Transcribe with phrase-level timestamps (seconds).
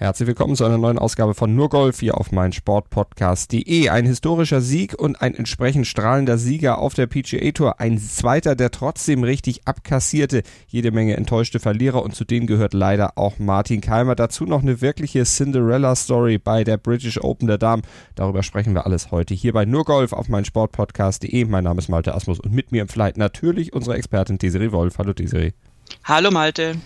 [0.00, 3.88] Herzlich willkommen zu einer neuen Ausgabe von Nur Golf hier auf meinsportpodcast.de.
[3.88, 7.80] Ein historischer Sieg und ein entsprechend strahlender Sieger auf der PGA Tour.
[7.80, 10.44] Ein zweiter, der trotzdem richtig abkassierte.
[10.68, 14.14] Jede Menge enttäuschte Verlierer und zu denen gehört leider auch Martin Keimer.
[14.14, 17.82] Dazu noch eine wirkliche Cinderella-Story bei der British Open der Damen.
[18.14, 21.44] Darüber sprechen wir alles heute hier bei Nur Golf auf meinsportpodcast.de.
[21.46, 24.96] Mein Name ist Malte Asmus und mit mir im Flight natürlich unsere Expertin Desiree Wolf.
[24.98, 25.54] Hallo Desiree.
[26.04, 26.76] Hallo Malte.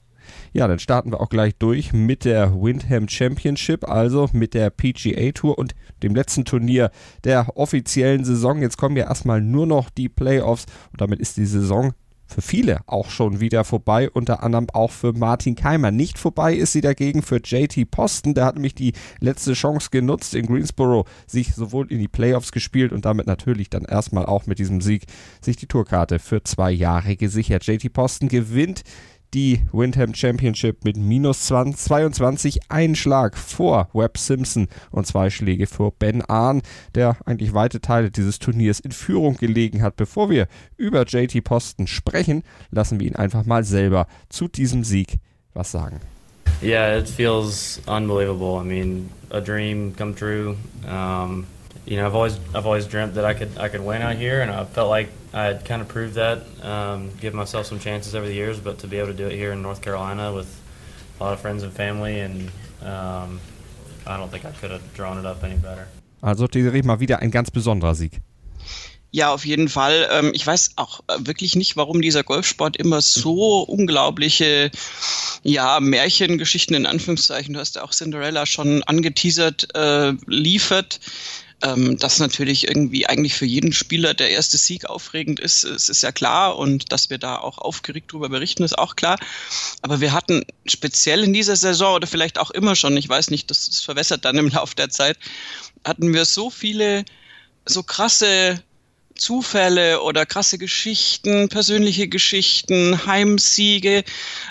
[0.52, 5.32] Ja, dann starten wir auch gleich durch mit der Windham Championship, also mit der PGA
[5.32, 6.90] Tour und dem letzten Turnier
[7.24, 8.60] der offiziellen Saison.
[8.60, 11.92] Jetzt kommen ja erstmal nur noch die Playoffs und damit ist die Saison
[12.32, 15.90] für viele auch schon wieder vorbei, unter anderem auch für Martin Keimer.
[15.90, 20.34] Nicht vorbei ist sie dagegen für JT Posten, der hat nämlich die letzte Chance genutzt
[20.34, 24.58] in Greensboro, sich sowohl in die Playoffs gespielt und damit natürlich dann erstmal auch mit
[24.58, 25.04] diesem Sieg
[25.40, 27.66] sich die Tourkarte für zwei Jahre gesichert.
[27.66, 28.82] JT Posten gewinnt
[29.34, 35.66] die Windham Championship mit minus 20, 22, einen Schlag vor Webb Simpson und zwei Schläge
[35.66, 36.62] vor Ben Ahn,
[36.94, 39.96] der eigentlich weite Teile dieses Turniers in Führung gelegen hat.
[39.96, 45.18] Bevor wir über JT Posten sprechen, lassen wir ihn einfach mal selber zu diesem Sieg
[45.54, 46.00] was sagen.
[46.62, 48.60] Yeah, it feels unbelievable.
[48.60, 50.56] I mean, a dream come true.
[50.86, 51.46] Um,
[51.84, 54.40] you know, I've always I've always dreamt that I could I could win out here,
[54.40, 58.14] and I felt like I had kind of proved that, um, give myself some chances
[58.14, 60.48] over the years, but to be able to do it here in North Carolina with
[61.18, 62.50] a lot of friends and family, and
[62.82, 63.40] um,
[64.06, 65.88] I don't think I could have drawn it up any better.
[66.22, 68.20] Also Desiree mal wieder ein ganz besonderer Sieg.
[69.14, 70.08] Ja, auf jeden Fall.
[70.10, 74.70] Ähm, ich weiß auch äh, wirklich nicht, warum dieser Golfsport immer so unglaubliche,
[75.42, 81.00] ja, Märchengeschichten in Anführungszeichen, du hast ja auch Cinderella schon angeteasert, äh, liefert
[81.62, 86.02] ähm, dass natürlich irgendwie eigentlich für jeden Spieler der erste Sieg aufregend ist, es ist
[86.02, 89.18] ja klar und dass wir da auch aufgeregt drüber berichten, ist auch klar.
[89.80, 93.50] Aber wir hatten speziell in dieser Saison oder vielleicht auch immer schon, ich weiß nicht,
[93.50, 95.18] das, das verwässert dann im Laufe der Zeit,
[95.84, 97.04] hatten wir so viele
[97.64, 98.62] so krasse
[99.22, 104.02] Zufälle oder krasse Geschichten, persönliche Geschichten, Heimsiege,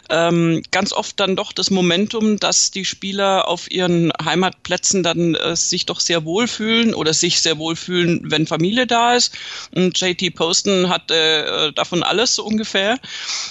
[0.09, 5.57] ähm, ganz oft dann doch das Momentum, dass die Spieler auf ihren Heimatplätzen dann äh,
[5.57, 9.33] sich doch sehr wohlfühlen oder sich sehr wohlfühlen, wenn Familie da ist.
[9.75, 12.97] Und JT Poston hatte äh, davon alles so ungefähr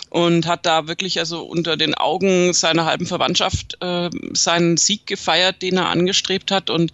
[0.08, 5.60] und hat da wirklich also unter den Augen seiner halben Verwandtschaft äh, seinen Sieg gefeiert,
[5.60, 6.70] den er angestrebt hat.
[6.70, 6.92] Und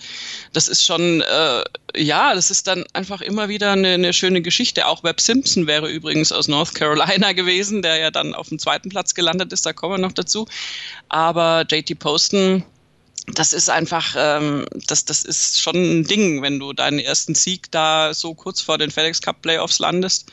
[0.52, 1.62] das ist schon, äh,
[1.96, 4.86] ja, das ist dann einfach immer wieder eine, eine schöne Geschichte.
[4.86, 8.88] Auch Webb Simpson wäre übrigens aus North Carolina gewesen, der ja dann auf dem zweiten
[8.88, 10.46] Platz gelandet ist, da kommen wir noch dazu.
[11.08, 12.64] Aber JT Poston,
[13.34, 17.70] das ist einfach, ähm, das, das ist schon ein Ding, wenn du deinen ersten Sieg
[17.72, 20.30] da so kurz vor den FedEx Cup Playoffs landest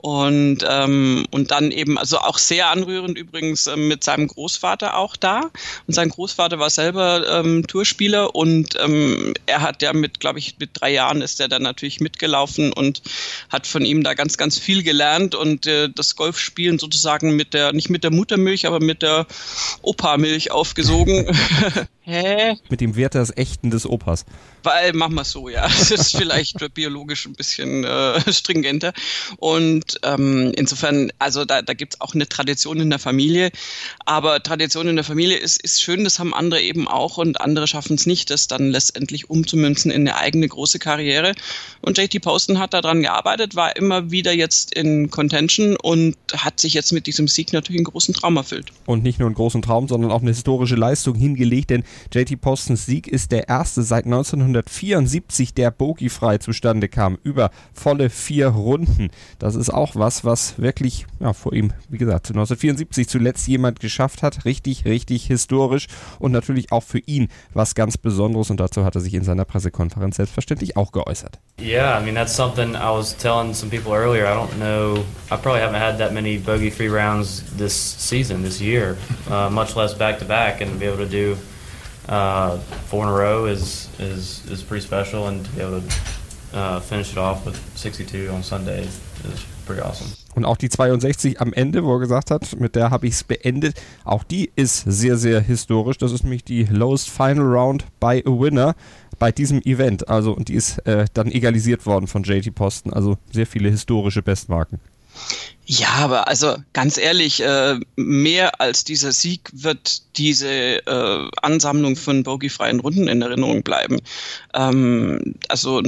[0.00, 5.16] und, ähm, und dann eben, also auch sehr anrührend übrigens äh, mit seinem Großvater auch
[5.16, 5.50] da.
[5.88, 10.56] Und sein Großvater war selber ähm, Tourspieler und ähm, er hat ja mit, glaube ich,
[10.60, 13.02] mit drei Jahren ist er dann natürlich mitgelaufen und
[13.48, 17.72] hat von ihm da ganz, ganz viel gelernt und äh, das Golfspielen sozusagen mit der,
[17.72, 19.26] nicht mit der Muttermilch, aber mit der
[19.82, 21.26] Opa-Milch aufgesogen.
[22.08, 22.56] Hä?
[22.70, 24.24] Mit dem Wert des Echten des Opas.
[24.62, 25.68] Weil, machen wir so, ja.
[25.68, 28.94] Das ist vielleicht biologisch ein bisschen äh, stringenter.
[29.36, 33.50] Und ähm, insofern, also da, da gibt es auch eine Tradition in der Familie.
[34.06, 37.66] Aber Tradition in der Familie ist, ist schön, das haben andere eben auch und andere
[37.66, 41.34] schaffen es nicht, das dann letztendlich umzumünzen in eine eigene große Karriere.
[41.82, 46.72] Und JT Poston hat daran gearbeitet, war immer wieder jetzt in Contention und hat sich
[46.72, 48.72] jetzt mit diesem Sieg natürlich einen großen Traum erfüllt.
[48.86, 52.86] Und nicht nur einen großen Traum, sondern auch eine historische Leistung hingelegt, denn JT Postons
[52.86, 59.10] Sieg ist der erste seit 1974, der bogiefrei zustande kam, über volle vier Runden.
[59.38, 64.22] Das ist auch was, was wirklich ja, vor ihm, wie gesagt, 1974 zuletzt jemand geschafft
[64.22, 64.44] hat.
[64.44, 65.86] Richtig, richtig historisch
[66.18, 69.44] und natürlich auch für ihn was ganz Besonderes und dazu hat er sich in seiner
[69.44, 71.38] Pressekonferenz selbstverständlich auch geäußert.
[71.60, 74.26] Yeah, I mean that's something I was telling some people earlier.
[74.26, 78.96] I don't know, I probably haven't had that many bogey-free rounds this season, this year,
[79.28, 81.36] uh, much less back-to-back, -back, and to be able to do
[82.08, 86.56] uh, four in a row is, is, is pretty special, and to be able to
[86.56, 88.86] uh, finish it off with 62 on Sunday
[89.24, 90.08] is pretty awesome.
[90.34, 93.24] Und auch die 62 am Ende, wo er gesagt hat, mit der habe ich es
[93.24, 95.98] beendet, auch die ist sehr, sehr historisch.
[95.98, 98.74] Das ist nämlich die Lowest Final Round by a Winner
[99.18, 100.08] bei diesem Event.
[100.08, 102.92] Also, und die ist äh, dann egalisiert worden von JT Posten.
[102.92, 104.78] Also sehr viele historische Bestmarken.
[105.70, 110.48] Ja, aber also ganz ehrlich, äh, mehr als dieser Sieg wird diese
[110.86, 114.00] äh, Ansammlung von bogiefreien Runden in Erinnerung bleiben.
[114.54, 115.82] Ähm, also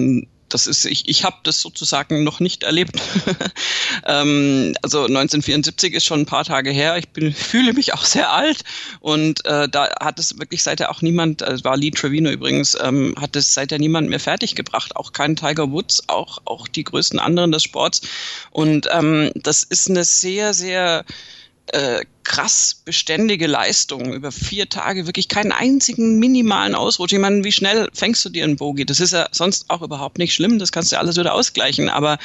[0.50, 3.00] das ist, ich, ich habe das sozusagen noch nicht erlebt.
[4.06, 6.96] ähm, also 1974 ist schon ein paar Tage her.
[6.98, 8.64] Ich bin, fühle mich auch sehr alt
[9.00, 13.14] und äh, da hat es wirklich seither auch niemand, es war Lee Trevino übrigens, ähm,
[13.18, 14.96] hat es seither niemand mehr fertiggebracht.
[14.96, 18.02] Auch kein Tiger Woods, auch, auch die größten anderen des Sports.
[18.50, 21.04] Und ähm, das ist eine sehr, sehr
[21.68, 27.12] äh, krass beständige Leistung über vier Tage, wirklich keinen einzigen minimalen Ausrutsch.
[27.12, 28.84] Ich meine, wie schnell fängst du dir einen Bogey?
[28.84, 32.18] Das ist ja sonst auch überhaupt nicht schlimm, das kannst du alles wieder ausgleichen, aber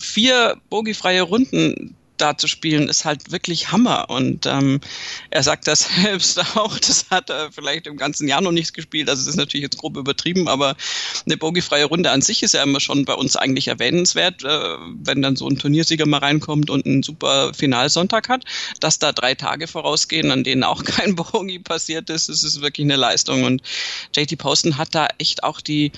[0.00, 4.08] vier bogiefreie Runden, da zu spielen, ist halt wirklich Hammer.
[4.10, 4.80] Und ähm,
[5.30, 9.08] er sagt das selbst auch, das hat er vielleicht im ganzen Jahr noch nichts gespielt.
[9.08, 10.76] Also das ist natürlich jetzt grob übertrieben, aber
[11.26, 15.22] eine bogiefreie Runde an sich ist ja immer schon bei uns eigentlich erwähnenswert, äh, wenn
[15.22, 18.44] dann so ein Turniersieger mal reinkommt und einen super Finalsonntag hat,
[18.80, 22.84] dass da drei Tage vorausgehen, an denen auch kein Bogie passiert ist, das ist wirklich
[22.84, 23.44] eine Leistung.
[23.44, 23.62] Und
[24.14, 25.92] JT Poston hat da echt auch die,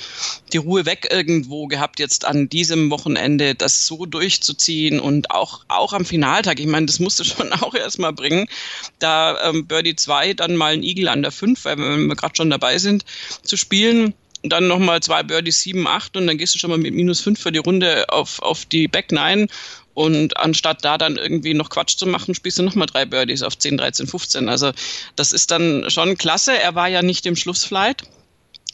[0.53, 5.93] die Ruhe weg irgendwo gehabt, jetzt an diesem Wochenende das so durchzuziehen und auch, auch
[5.93, 6.61] am Finaltag.
[6.61, 8.47] Ich meine, das musst du schon auch erstmal bringen.
[9.01, 12.37] Da ähm, Birdie 2, dann mal ein Igel an der 5, weil wenn wir gerade
[12.37, 13.05] schon dabei sind,
[13.43, 14.15] zu spielen.
[14.43, 17.21] Und dann nochmal zwei Birdies 7, 8 und dann gehst du schon mal mit minus
[17.21, 19.49] 5 für die Runde auf, auf die Back 9
[19.95, 23.57] und anstatt da dann irgendwie noch Quatsch zu machen, spielst du nochmal drei Birdies auf
[23.57, 24.49] 10, 13, 15.
[24.49, 24.73] Also
[25.17, 26.59] das ist dann schon klasse.
[26.59, 28.03] Er war ja nicht im Schlussflight.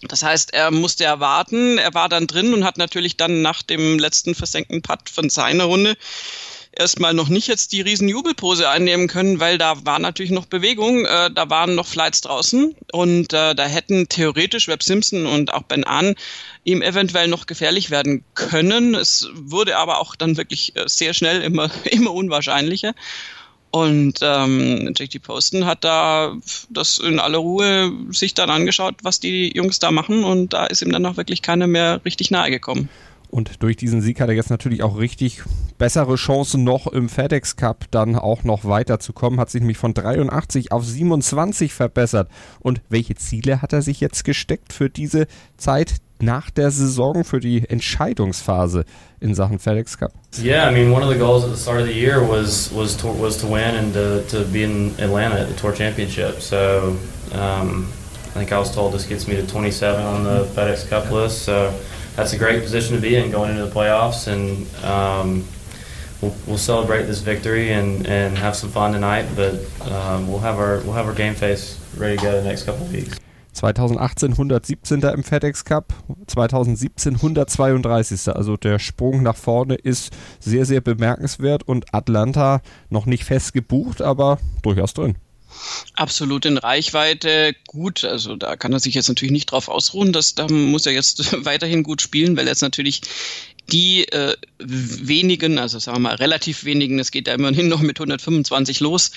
[0.03, 1.79] Das heißt, er musste erwarten.
[1.79, 5.65] Er war dann drin und hat natürlich dann nach dem letzten versenkten Putt von seiner
[5.65, 5.97] Runde
[6.73, 11.05] erstmal noch nicht jetzt die riesen Jubelpose einnehmen können, weil da war natürlich noch Bewegung,
[11.05, 15.63] äh, da waren noch Flights draußen und äh, da hätten theoretisch Webb Simpson und auch
[15.63, 16.15] Ben Ahn
[16.65, 18.95] ihm eventuell noch gefährlich werden können.
[18.95, 22.95] Es wurde aber auch dann wirklich äh, sehr schnell immer, immer unwahrscheinlicher.
[23.73, 26.37] Und ähm, JT Poston hat da
[26.71, 30.83] das in aller Ruhe sich dann angeschaut, was die Jungs da machen und da ist
[30.83, 32.89] ihm dann auch wirklich keiner mehr richtig nahe gekommen.
[33.31, 35.43] Und durch diesen Sieg hat er jetzt natürlich auch richtig
[35.79, 39.39] bessere Chancen noch im FedEx Cup dann auch noch weiterzukommen.
[39.39, 42.29] Hat sich nämlich von 83 auf 27 verbessert.
[42.59, 47.41] Und welche Ziele hat er sich jetzt gesteckt für diese Zeit nach der Saison, für
[47.41, 48.85] die Entscheidungsphase
[49.21, 50.13] in Sachen FedEx Cup?
[50.43, 52.97] Yeah, I mean, one of the goals at the start of the year was was
[52.97, 56.41] to, was to win and to, to be in Atlanta at the Tour Championship.
[56.41, 56.97] So
[57.33, 57.87] um,
[58.27, 61.45] I think I was told this gets me to 27 on the FedEx Cup list.
[61.45, 61.73] So
[62.17, 65.47] that's a great position to be in going into the playoffs, and um,
[66.21, 69.27] we'll, we'll, celebrate this victory and, and have some fun tonight.
[69.35, 69.55] But
[69.91, 72.87] um, we'll have our we'll have our game face ready to go the next couple
[72.87, 73.19] of weeks.
[73.55, 75.03] 2018 117.
[75.03, 75.93] im FedEx Cup,
[76.27, 78.29] 2017 132.
[78.35, 84.03] Also der Sprung nach vorne ist sehr, sehr bemerkenswert und Atlanta noch nicht fest gebucht,
[84.03, 85.17] aber durchaus drin.
[85.95, 88.05] Absolut in Reichweite gut.
[88.05, 90.13] Also da kann er sich jetzt natürlich nicht drauf ausruhen.
[90.13, 93.03] dass da muss er jetzt weiterhin gut spielen, weil jetzt natürlich
[93.71, 97.99] die äh, wenigen, also sagen wir mal relativ wenigen, es geht ja immerhin noch mit
[97.99, 99.13] 125 los,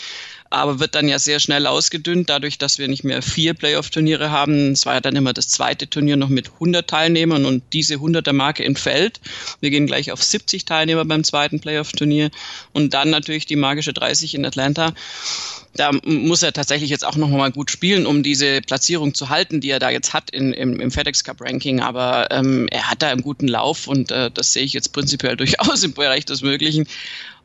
[0.50, 4.74] aber wird dann ja sehr schnell ausgedünnt, dadurch, dass wir nicht mehr vier Playoff-Turniere haben.
[4.74, 8.64] Es war ja dann immer das zweite Turnier noch mit 100 Teilnehmern und diese 100er-Marke
[8.64, 9.20] entfällt.
[9.60, 12.30] Wir gehen gleich auf 70 Teilnehmer beim zweiten Playoff-Turnier
[12.72, 14.94] und dann natürlich die magische 30 in Atlanta
[15.76, 19.60] da muss er tatsächlich jetzt auch noch mal gut spielen, um diese Platzierung zu halten,
[19.60, 21.82] die er da jetzt hat in, im, im FedEx Cup Ranking.
[21.82, 25.36] Aber ähm, er hat da einen guten Lauf und äh, das sehe ich jetzt prinzipiell
[25.38, 26.88] durchaus im Bereich des Möglichen.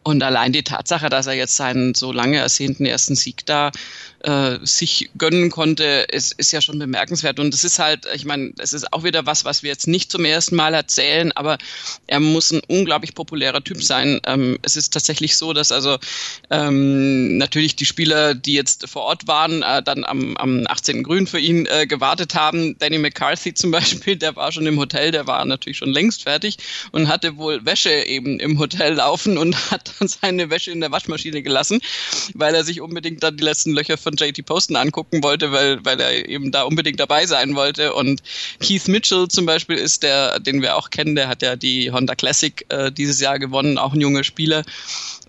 [0.02, 3.72] Und allein die Tatsache, dass er jetzt seinen so lange ersehnten ersten Sieg da
[4.20, 7.38] äh, sich gönnen konnte, ist, ist ja schon bemerkenswert.
[7.38, 10.10] Und es ist halt, ich meine, es ist auch wieder was, was wir jetzt nicht
[10.10, 11.58] zum ersten Mal erzählen, aber
[12.06, 14.20] er muss ein unglaublich populärer Typ sein.
[14.26, 15.98] Ähm, es ist tatsächlich so, dass also
[16.50, 21.02] ähm, natürlich die Spieler, die jetzt vor Ort waren, äh, dann am, am 18.
[21.02, 22.76] Grün für ihn äh, gewartet haben.
[22.78, 26.58] Danny McCarthy zum Beispiel, der war schon im Hotel, der war natürlich schon längst fertig
[26.90, 30.90] und hatte wohl Wäsche eben im Hotel laufen und hat dann seine Wäsche in der
[30.90, 31.80] Waschmaschine gelassen,
[32.34, 36.00] weil er sich unbedingt dann die letzten Löcher von JT Poston angucken wollte, weil, weil
[36.00, 37.92] er eben da unbedingt dabei sein wollte.
[37.94, 38.22] Und
[38.60, 42.14] Keith Mitchell zum Beispiel ist der, den wir auch kennen, der hat ja die Honda
[42.14, 44.64] Classic äh, dieses Jahr gewonnen, auch ein junger Spieler.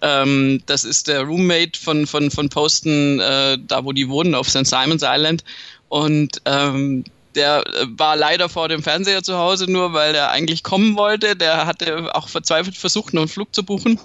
[0.02, 4.50] Ähm, das ist der Roommate von, von, von Poston, äh, da wo die wohnen, auf
[4.50, 4.66] St.
[4.66, 5.44] Simons Island.
[5.90, 7.04] Und ähm,
[7.36, 7.64] der
[7.98, 11.36] war leider vor dem Fernseher zu Hause, nur weil er eigentlich kommen wollte.
[11.36, 14.00] Der hatte auch verzweifelt versucht, einen Flug zu buchen.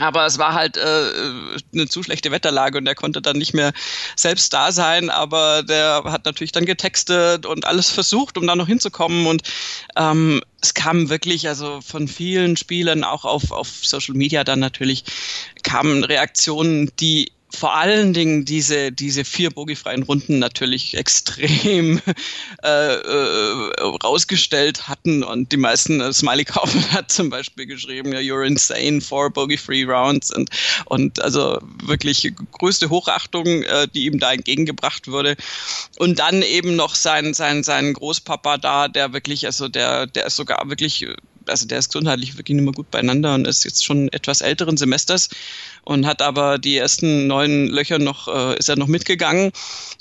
[0.00, 1.10] Aber es war halt äh,
[1.72, 3.72] eine zu schlechte Wetterlage und er konnte dann nicht mehr
[4.16, 5.10] selbst da sein.
[5.10, 9.26] Aber der hat natürlich dann getextet und alles versucht, um da noch hinzukommen.
[9.26, 9.42] Und
[9.96, 15.04] ähm, es kam wirklich, also von vielen Spielern, auch auf, auf Social Media dann natürlich,
[15.62, 22.00] kamen Reaktionen, die vor allen Dingen diese, diese vier bogiefreien Runden natürlich extrem
[22.62, 28.18] äh, äh, rausgestellt hatten und die meisten, äh, Smiley Kaufman hat zum Beispiel geschrieben, ja,
[28.18, 30.50] you're insane, four bogey-free rounds und,
[30.84, 35.36] und also wirklich größte Hochachtung, äh, die ihm da entgegengebracht wurde.
[35.98, 40.36] Und dann eben noch sein, sein, sein Großpapa da, der wirklich, also der, der ist
[40.36, 41.06] sogar wirklich
[41.48, 44.76] also der ist gesundheitlich wirklich nicht mehr gut beieinander und ist jetzt schon etwas älteren
[44.76, 45.28] Semesters
[45.84, 49.52] und hat aber die ersten neun Löcher noch, äh, ist er noch mitgegangen,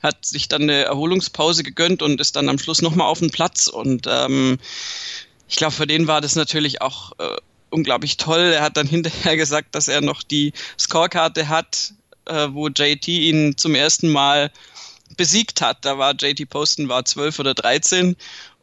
[0.03, 3.67] hat sich dann eine Erholungspause gegönnt und ist dann am Schluss nochmal auf den Platz
[3.67, 4.57] und ähm,
[5.49, 7.37] ich glaube, für den war das natürlich auch äh,
[7.69, 8.53] unglaublich toll.
[8.55, 11.93] Er hat dann hinterher gesagt, dass er noch die Scorekarte hat,
[12.25, 14.51] äh, wo JT ihn zum ersten Mal
[15.15, 15.85] besiegt hat.
[15.85, 18.15] Da war JT Poston war 12 oder 13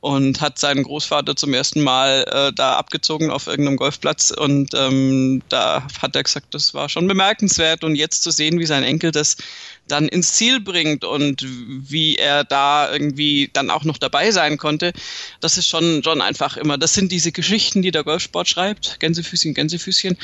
[0.04, 5.40] und hat seinen Großvater zum ersten Mal äh, da abgezogen auf irgendeinem Golfplatz und ähm,
[5.48, 9.12] da hat er gesagt, das war schon bemerkenswert und jetzt zu sehen, wie sein Enkel
[9.12, 9.38] das
[9.88, 14.92] dann ins Ziel bringt und wie er da irgendwie dann auch noch dabei sein konnte,
[15.40, 19.52] das ist schon, schon einfach immer, das sind diese Geschichten, die der Golfsport schreibt, Gänsefüßchen,
[19.54, 20.16] Gänsefüßchen,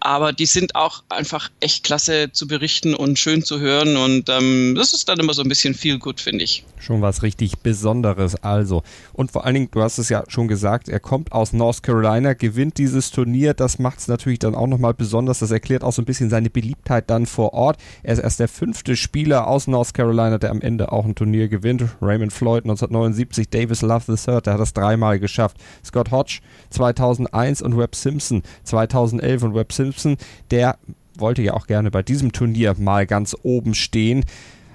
[0.00, 4.74] aber die sind auch einfach echt klasse zu berichten und schön zu hören und ähm,
[4.76, 6.64] das ist dann immer so ein bisschen viel gut, finde ich.
[6.78, 8.82] Schon was richtig Besonderes also.
[9.14, 12.34] Und vor allen Dingen, du hast es ja schon gesagt, er kommt aus North Carolina,
[12.34, 16.02] gewinnt dieses Turnier, das macht es natürlich dann auch nochmal besonders, das erklärt auch so
[16.02, 17.78] ein bisschen seine Beliebtheit dann vor Ort.
[18.02, 19.05] Er ist erst der fünfte Spieler
[19.46, 21.84] aus North Carolina, der am Ende auch ein Turnier gewinnt.
[22.02, 25.56] Raymond Floyd 1979, Davis Love III, der hat das dreimal geschafft.
[25.84, 30.16] Scott Hodge 2001 und Webb Simpson 2011 und Webb Simpson,
[30.50, 30.78] der
[31.18, 34.24] wollte ja auch gerne bei diesem Turnier mal ganz oben stehen.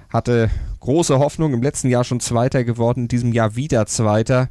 [0.10, 4.50] Hatte große Hoffnung, im letzten Jahr schon Zweiter geworden, in diesem Jahr wieder Zweiter.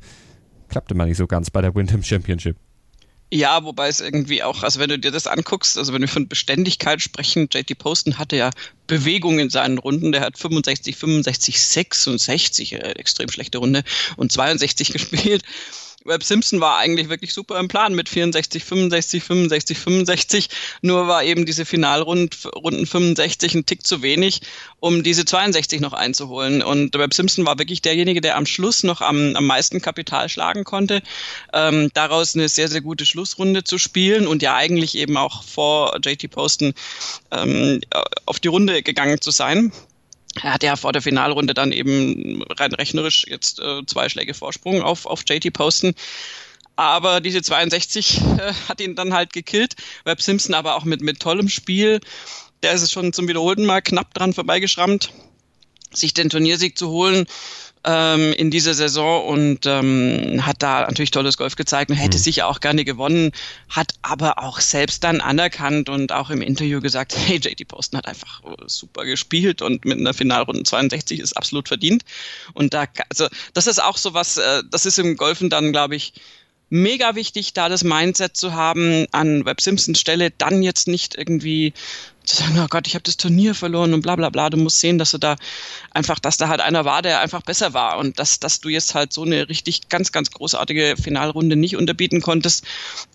[0.69, 2.57] Klappte mal nicht so ganz bei der Wyndham Championship.
[3.33, 6.27] Ja, wobei es irgendwie auch, also wenn du dir das anguckst, also wenn wir von
[6.27, 8.51] Beständigkeit sprechen, JT Poston hatte ja
[8.89, 10.11] Bewegung in seinen Runden.
[10.11, 13.85] Der hat 65, 65, 66, äh, extrem schlechte Runde
[14.17, 15.45] und 62 gespielt.
[16.04, 20.49] Webb Simpson war eigentlich wirklich super im Plan mit 64, 65, 65, 65.
[20.80, 24.40] Nur war eben diese Finalrunden Runden 65 ein Tick zu wenig,
[24.80, 26.62] um diese 62 noch einzuholen.
[26.62, 30.64] Und Webb Simpson war wirklich derjenige, der am Schluss noch am, am meisten Kapital schlagen
[30.64, 31.02] konnte,
[31.52, 35.99] ähm, daraus eine sehr, sehr gute Schlussrunde zu spielen und ja eigentlich eben auch vor
[36.02, 36.73] JT Poston
[37.30, 37.83] ähm,
[38.25, 39.71] auf die Runde gegangen zu sein.
[40.43, 44.83] Er hatte ja vor der Finalrunde dann eben rein rechnerisch jetzt äh, zwei Schläge Vorsprung
[44.83, 45.95] auf, auf JT Posten.
[46.77, 49.75] Aber diese 62 äh, hat ihn dann halt gekillt.
[50.05, 52.01] Webb Simpson aber auch mit, mit tollem Spiel.
[52.63, 55.13] Der ist es schon zum wiederholten Mal knapp dran vorbeigeschrammt,
[55.93, 57.27] sich den Turniersieg zu holen
[57.85, 62.23] ähm, in dieser Saison und ähm, hat da natürlich tolles Golf gezeigt und hätte mhm.
[62.23, 63.33] sicher auch gerne gewonnen,
[63.69, 68.07] hat aber auch selbst dann anerkannt und auch im Interview gesagt, hey, JT Poston hat
[68.07, 72.05] einfach äh, super gespielt und mit einer Finalrunde 62 ist absolut verdient.
[72.53, 75.97] Und da, also das ist auch so was, äh, das ist im Golfen dann, glaube
[75.97, 76.13] ich,
[76.71, 81.75] mega wichtig, da das Mindset zu haben, an Web Simpsons Stelle dann jetzt nicht irgendwie
[82.25, 84.50] zu sagen, oh Gott, ich habe das Turnier verloren und bla bla bla.
[84.50, 85.37] Du musst sehen, dass du da
[85.91, 88.95] einfach, dass da halt einer war, der einfach besser war und dass, dass du jetzt
[88.95, 92.65] halt so eine richtig ganz, ganz großartige Finalrunde nicht unterbieten konntest,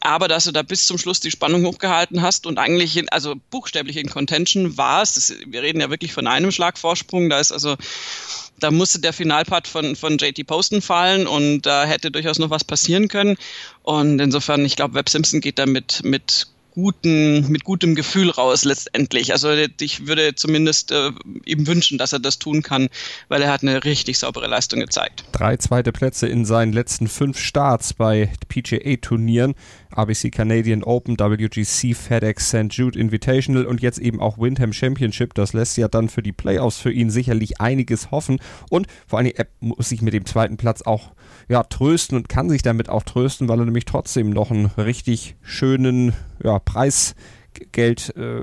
[0.02, 3.36] aber dass du da bis zum Schluss die Spannung hochgehalten hast und eigentlich, in, also
[3.52, 5.34] buchstäblich in Contention warst.
[5.48, 7.30] Wir reden ja wirklich von einem Schlagvorsprung.
[7.30, 7.76] Da ist also
[8.60, 12.64] da musste der Finalpart von, von JT Poston fallen und da hätte durchaus noch was
[12.64, 13.38] passieren können.
[13.84, 18.66] Und insofern, ich glaube, Webb Simpson geht da mit, mit guten, mit gutem Gefühl raus
[18.66, 19.32] letztendlich.
[19.32, 21.12] Also ich würde zumindest äh,
[21.46, 22.90] ihm wünschen, dass er das tun kann,
[23.30, 25.24] weil er hat eine richtig saubere Leistung gezeigt.
[25.32, 29.56] Drei zweite Plätze in seinen letzten fünf Starts bei PGA-Turnieren.
[29.96, 32.72] ABC Canadian Open, WGC, FedEx St.
[32.72, 35.34] Jude Invitational und jetzt eben auch Windham Championship.
[35.34, 38.40] Das lässt ja dann für die Playoffs für ihn sicherlich einiges hoffen.
[38.70, 41.14] Und vor allem, er muss sich mit dem zweiten Platz auch
[41.48, 45.36] ja, trösten und kann sich damit auch trösten, weil er nämlich trotzdem noch einen richtig
[45.42, 48.16] schönen ja, Preisgeld.
[48.16, 48.42] Äh,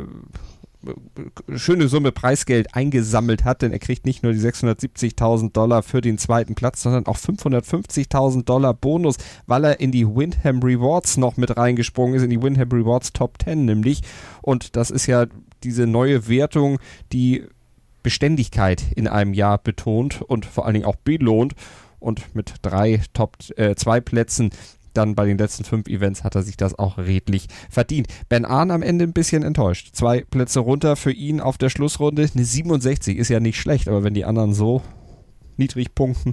[1.55, 6.19] schöne Summe Preisgeld eingesammelt hat, denn er kriegt nicht nur die 670.000 Dollar für den
[6.19, 11.57] zweiten Platz, sondern auch 550.000 Dollar Bonus, weil er in die Windham Rewards noch mit
[11.57, 14.03] reingesprungen ist, in die Windham Rewards Top 10 nämlich.
[14.41, 15.27] Und das ist ja
[15.63, 16.79] diese neue Wertung,
[17.13, 17.45] die
[18.03, 21.55] Beständigkeit in einem Jahr betont und vor allen Dingen auch belohnt
[22.01, 24.51] und mit drei Top äh, zwei Plätzen
[24.95, 28.09] dann bei den letzten fünf Events hat er sich das auch redlich verdient.
[28.29, 29.91] Ben Ahn am Ende ein bisschen enttäuscht.
[29.95, 32.29] Zwei Plätze runter für ihn auf der Schlussrunde.
[32.35, 34.83] Eine 67 ist ja nicht schlecht, aber wenn die anderen so
[35.57, 36.33] niedrig punkten.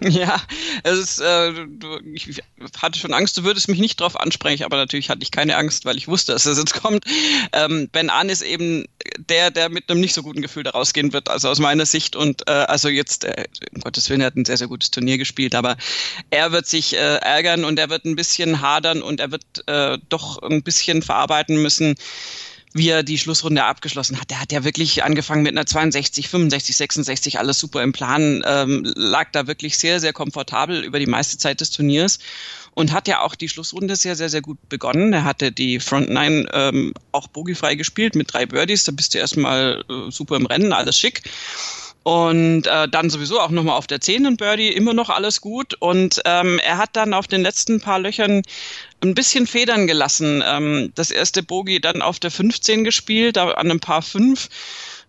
[0.00, 0.40] Ja,
[0.84, 1.66] es ist, äh,
[2.12, 2.40] ich
[2.80, 5.84] hatte schon Angst, du würdest mich nicht drauf ansprechen, aber natürlich hatte ich keine Angst,
[5.84, 7.04] weil ich wusste, dass es jetzt kommt.
[7.52, 8.84] Ähm, ben An ist eben
[9.18, 12.16] der, der mit einem nicht so guten Gefühl da rausgehen wird, also aus meiner Sicht.
[12.16, 13.44] Und äh, also jetzt, äh,
[13.74, 15.76] um Gottes Willen, er hat ein sehr, sehr gutes Turnier gespielt, aber
[16.30, 19.98] er wird sich äh, ärgern und er wird ein bisschen hadern und er wird äh,
[20.08, 21.96] doch ein bisschen verarbeiten müssen
[22.72, 24.30] wie er die Schlussrunde abgeschlossen hat.
[24.30, 28.90] Der hat ja wirklich angefangen mit einer 62, 65, 66, alles super im Plan, ähm,
[28.94, 32.18] lag da wirklich sehr, sehr komfortabel über die meiste Zeit des Turniers
[32.74, 35.12] und hat ja auch die Schlussrunde sehr, sehr, sehr gut begonnen.
[35.12, 38.84] Er hatte die Front Nine ähm, auch bogiefrei gespielt mit drei Birdies.
[38.84, 41.22] Da bist du erstmal äh, super im Rennen, alles schick.
[42.08, 44.38] Und äh, dann sowieso auch nochmal auf der 10.
[44.38, 45.74] Birdie, immer noch alles gut.
[45.74, 48.40] Und ähm, er hat dann auf den letzten paar Löchern
[49.02, 50.42] ein bisschen Federn gelassen.
[50.42, 54.48] Ähm, das erste Bogey dann auf der 15 gespielt, da an einem Paar 5.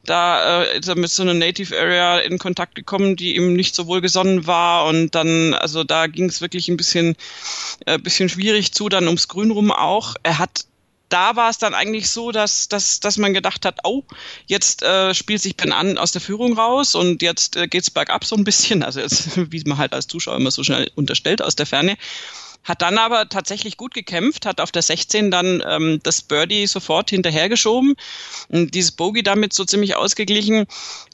[0.03, 3.75] Da äh, ist er mit so einer Native Area in Kontakt gekommen, die ihm nicht
[3.75, 4.85] so wohlgesonnen war.
[4.85, 7.15] Und dann, also da ging es wirklich ein bisschen,
[7.85, 10.15] äh, bisschen schwierig zu, dann ums Grün rum auch.
[10.23, 10.65] Er hat
[11.09, 14.03] da war es dann eigentlich so, dass, dass, dass man gedacht hat, oh,
[14.45, 18.23] jetzt äh, spielt sich Ben an aus der Führung raus und jetzt äh, geht's bergab
[18.25, 21.55] so ein bisschen, also jetzt, wie man halt als Zuschauer immer so schnell unterstellt aus
[21.55, 21.97] der Ferne
[22.63, 27.09] hat dann aber tatsächlich gut gekämpft, hat auf der 16 dann ähm, das Birdie sofort
[27.09, 27.95] hinterhergeschoben
[28.49, 30.65] und dieses Bogey damit so ziemlich ausgeglichen.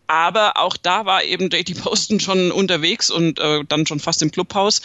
[0.07, 4.31] Aber auch da war eben JT Poston schon unterwegs und äh, dann schon fast im
[4.31, 4.81] Clubhaus.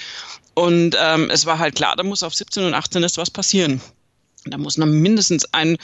[0.55, 3.81] Und ähm, es war halt klar, da muss auf 17 und 18 ist was passieren.
[4.47, 5.77] Da muss noch mindestens ein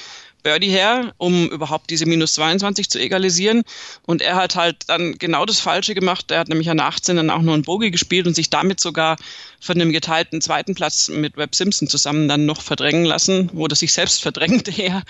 [0.42, 3.64] Birdie her, um überhaupt diese minus 22 zu egalisieren.
[4.06, 6.30] Und er hat halt dann genau das Falsche gemacht.
[6.30, 8.78] Er hat nämlich an der 18 dann auch nur ein Bogey gespielt und sich damit
[8.78, 9.16] sogar
[9.60, 13.80] von dem geteilten zweiten Platz mit Webb Simpson zusammen dann noch verdrängen lassen, wo das
[13.80, 15.02] sich selbst verdrängte her.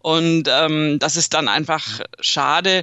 [0.00, 2.82] Und ähm, das ist dann einfach schade,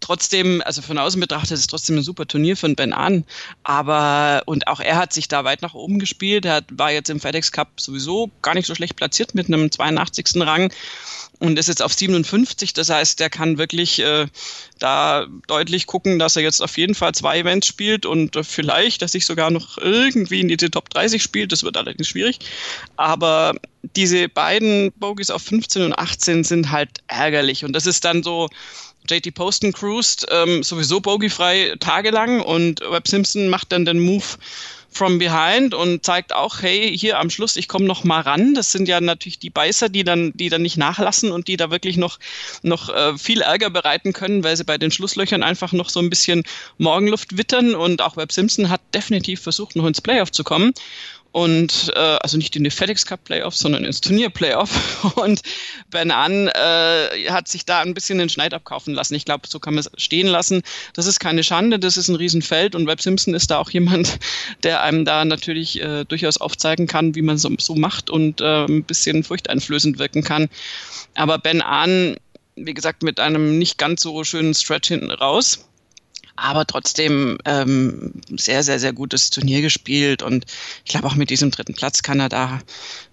[0.00, 3.24] trotzdem, also von außen betrachtet, ist es trotzdem ein super Turnier von Ben An.
[3.62, 6.44] Aber, und auch er hat sich da weit nach oben gespielt.
[6.44, 10.26] Er war jetzt im FedEx Cup sowieso gar nicht so schlecht platziert mit einem 82.
[10.36, 10.72] Rang
[11.38, 12.72] und ist jetzt auf 57.
[12.72, 14.26] Das heißt, der kann wirklich äh,
[14.78, 19.02] da deutlich gucken, dass er jetzt auf jeden Fall zwei Events spielt und äh, vielleicht,
[19.02, 21.52] dass sich sogar noch irgendwie in die Top 30 spielt.
[21.52, 22.38] Das wird allerdings schwierig.
[22.96, 23.54] Aber
[23.94, 27.64] diese beiden Bogies auf 15 und 18 sind halt ärgerlich.
[27.64, 28.48] Und das ist dann so,
[29.08, 34.24] JT Poston cruised ähm, sowieso bogiefrei tagelang und Webb Simpson macht dann den Move
[34.96, 38.54] from behind und zeigt auch, hey, hier am Schluss, ich komme noch mal ran.
[38.54, 41.70] Das sind ja natürlich die Beißer, die dann, die dann nicht nachlassen und die da
[41.70, 42.18] wirklich noch,
[42.62, 46.10] noch äh, viel Ärger bereiten können, weil sie bei den Schlusslöchern einfach noch so ein
[46.10, 46.44] bisschen
[46.78, 50.72] Morgenluft wittern und auch Webb Simpson hat definitiv versucht, noch ins Playoff zu kommen
[51.36, 55.04] und äh, also nicht in die FedEx Cup Playoffs, sondern ins Turnier Playoff.
[55.16, 55.42] Und
[55.90, 59.14] Ben An äh, hat sich da ein bisschen den Schneid abkaufen lassen.
[59.14, 60.62] Ich glaube, so kann man es stehen lassen.
[60.94, 64.18] Das ist keine Schande, das ist ein Riesenfeld und Webb Simpson ist da auch jemand,
[64.62, 68.64] der einem da natürlich äh, durchaus aufzeigen kann, wie man so, so macht und äh,
[68.64, 70.48] ein bisschen furchteinflößend wirken kann.
[71.16, 72.16] Aber Ben An,
[72.54, 75.66] wie gesagt, mit einem nicht ganz so schönen Stretch hinten raus
[76.36, 80.44] aber trotzdem ähm, sehr, sehr, sehr gutes Turnier gespielt und
[80.84, 82.60] ich glaube auch mit diesem dritten Platz kann er da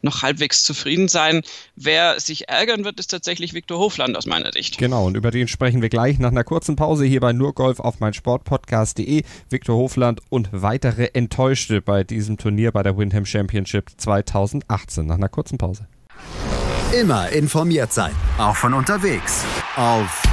[0.02, 1.42] noch halbwegs zufrieden sein.
[1.76, 4.78] Wer sich ärgern wird, ist tatsächlich Viktor Hofland aus meiner Sicht.
[4.78, 8.00] Genau, und über den sprechen wir gleich nach einer kurzen Pause hier bei Nurgolf auf
[8.00, 9.24] meinsportpodcast.de.
[9.50, 15.30] Viktor Hofland und weitere Enttäuschte bei diesem Turnier bei der Windham Championship 2018 nach einer
[15.30, 15.88] kurzen Pause.
[17.00, 19.44] Immer informiert sein, auch von unterwegs
[19.76, 20.33] auf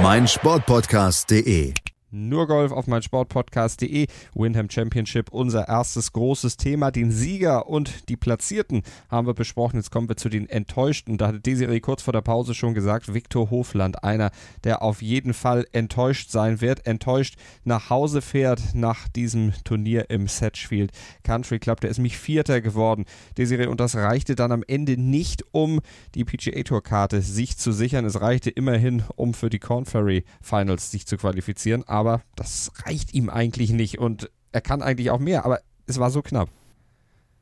[0.00, 1.72] meinsportpodcast.de
[2.16, 4.06] nur Golf auf mein Sportpodcast.de.
[4.34, 6.90] Windham Championship, unser erstes großes Thema.
[6.90, 9.76] Den Sieger und die Platzierten haben wir besprochen.
[9.76, 11.18] Jetzt kommen wir zu den Enttäuschten.
[11.18, 14.30] Da hatte Desiree kurz vor der Pause schon gesagt, Viktor Hofland, einer,
[14.64, 16.86] der auf jeden Fall enttäuscht sein wird.
[16.86, 21.80] Enttäuscht nach Hause fährt nach diesem Turnier im Setchfield Country Club.
[21.80, 23.04] Der ist mich Vierter geworden.
[23.36, 25.80] Desiree, und das reichte dann am Ende nicht, um
[26.14, 28.04] die PGA Tour Karte sich zu sichern.
[28.04, 31.84] Es reichte immerhin, um für die Corn Ferry Finals sich zu qualifizieren.
[31.86, 35.98] Aber aber das reicht ihm eigentlich nicht und er kann eigentlich auch mehr, aber es
[35.98, 36.48] war so knapp.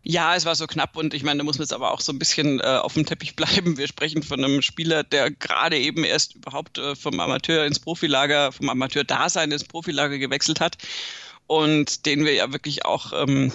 [0.02, 2.12] Ja, es war so knapp und ich meine, da muss man jetzt aber auch so
[2.12, 3.78] ein bisschen äh, auf dem Teppich bleiben.
[3.78, 8.52] Wir sprechen von einem Spieler, der gerade eben erst überhaupt äh, vom Amateur ins Profilager,
[8.52, 10.76] vom Amateur-Dasein ins Profilager gewechselt hat
[11.46, 13.52] und den wir ja wirklich auch ähm,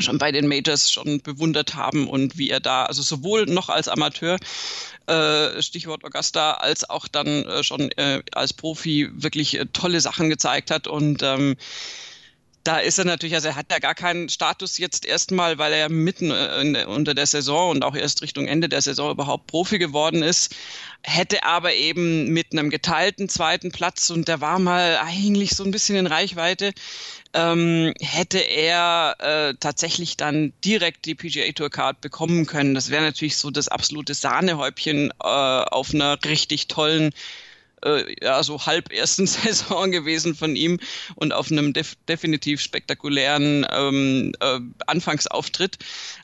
[0.00, 3.88] schon bei den Majors schon bewundert haben und wie er da, also sowohl noch als
[3.88, 4.38] Amateur,
[5.06, 10.30] äh, Stichwort Augusta, als auch dann äh, schon äh, als Profi wirklich äh, tolle Sachen
[10.30, 10.86] gezeigt hat.
[10.86, 11.56] Und ähm,
[12.64, 15.88] da ist er natürlich, also er hat ja gar keinen Status jetzt erstmal, weil er
[15.88, 19.78] mitten äh, in, unter der Saison und auch erst Richtung Ende der Saison überhaupt Profi
[19.78, 20.54] geworden ist,
[21.02, 25.72] hätte aber eben mit einem geteilten zweiten Platz und der war mal eigentlich so ein
[25.72, 26.72] bisschen in Reichweite,
[27.34, 32.74] ähm, hätte er äh, tatsächlich dann direkt die PGA Tour Card bekommen können.
[32.74, 37.12] Das wäre natürlich so das absolute Sahnehäubchen äh, auf einer richtig tollen
[37.84, 40.78] äh, ja, so halb ersten Saison gewesen von ihm
[41.16, 45.78] und auf einem def definitiv spektakulären ähm, äh, Anfangsauftritt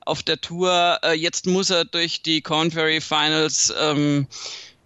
[0.04, 0.98] auf der Tour.
[1.02, 4.26] Äh, jetzt muss er durch die Corn Ferry Finals, ähm,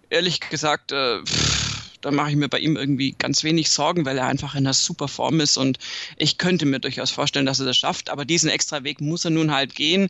[0.09, 1.62] ehrlich gesagt, äh, pff,
[2.03, 4.73] da mache ich mir bei ihm irgendwie ganz wenig Sorgen, weil er einfach in einer
[4.73, 5.79] super Form ist und
[6.17, 8.09] ich könnte mir durchaus vorstellen, dass er das schafft.
[8.09, 10.09] Aber diesen extra Weg muss er nun halt gehen.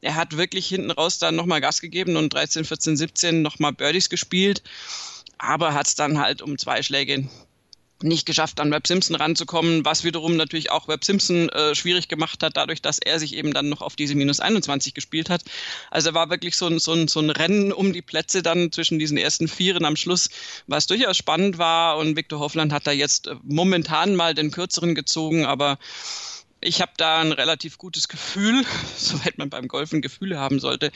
[0.00, 4.08] Er hat wirklich hinten raus dann nochmal Gas gegeben und 13, 14, 17 nochmal Birdies
[4.08, 4.62] gespielt
[5.42, 7.28] aber hat es dann halt um zwei Schläge
[8.02, 12.42] nicht geschafft, an Webb Simpson ranzukommen, was wiederum natürlich auch Webb Simpson äh, schwierig gemacht
[12.42, 15.42] hat, dadurch, dass er sich eben dann noch auf diese minus 21 gespielt hat.
[15.90, 18.98] Also war wirklich so ein, so, ein, so ein Rennen um die Plätze dann zwischen
[18.98, 20.30] diesen ersten Vieren am Schluss,
[20.66, 21.98] was durchaus spannend war.
[21.98, 25.78] Und Victor Hoffland hat da jetzt äh, momentan mal den kürzeren gezogen, aber
[26.62, 28.64] ich habe da ein relativ gutes Gefühl,
[28.96, 30.92] soweit man beim Golfen Gefühle haben sollte,